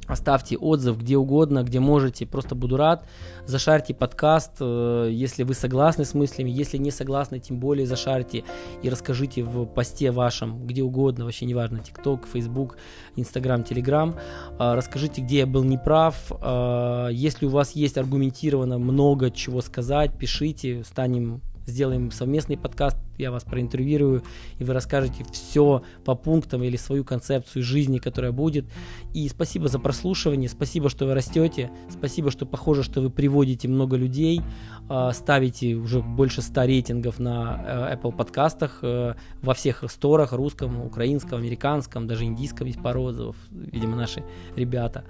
[0.08, 3.06] Оставьте отзыв где угодно, где можете, просто буду рад.
[3.46, 8.44] Зашарьте подкаст, э, если вы согласны с мыслями, если не согласны, тем более зашарьте
[8.82, 12.78] и расскажите в посте вашем, где угодно, вообще неважно, ТикТок, Фейсбук,
[13.16, 14.16] Инстаграм, Телеграм.
[14.58, 16.32] Расскажите, где я был неправ.
[16.42, 23.32] Э, если у вас есть аргументированно много чего сказать, пишите, станем сделаем совместный подкаст, я
[23.32, 24.24] вас проинтервьюирую,
[24.58, 28.66] и вы расскажете все по пунктам или свою концепцию жизни, которая будет.
[29.14, 33.98] И спасибо за прослушивание, спасибо, что вы растете, спасибо, что похоже, что вы приводите много
[33.98, 34.42] людей,
[34.90, 40.82] а, ставите уже больше 100 рейтингов на э, Apple подкастах э, во всех сторах, русском,
[40.82, 44.24] украинском, американском, даже индийском есть пару отзывов, видимо, наши
[44.56, 45.04] ребята.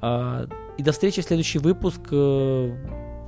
[0.00, 0.46] А,
[0.76, 2.00] и до встречи в следующий выпуск.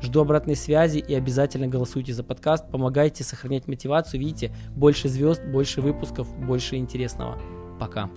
[0.05, 2.71] Жду обратной связи и обязательно голосуйте за подкаст.
[2.71, 4.21] Помогайте сохранять мотивацию.
[4.21, 7.41] Видите, больше звезд, больше выпусков, больше интересного.
[7.81, 8.11] Пока.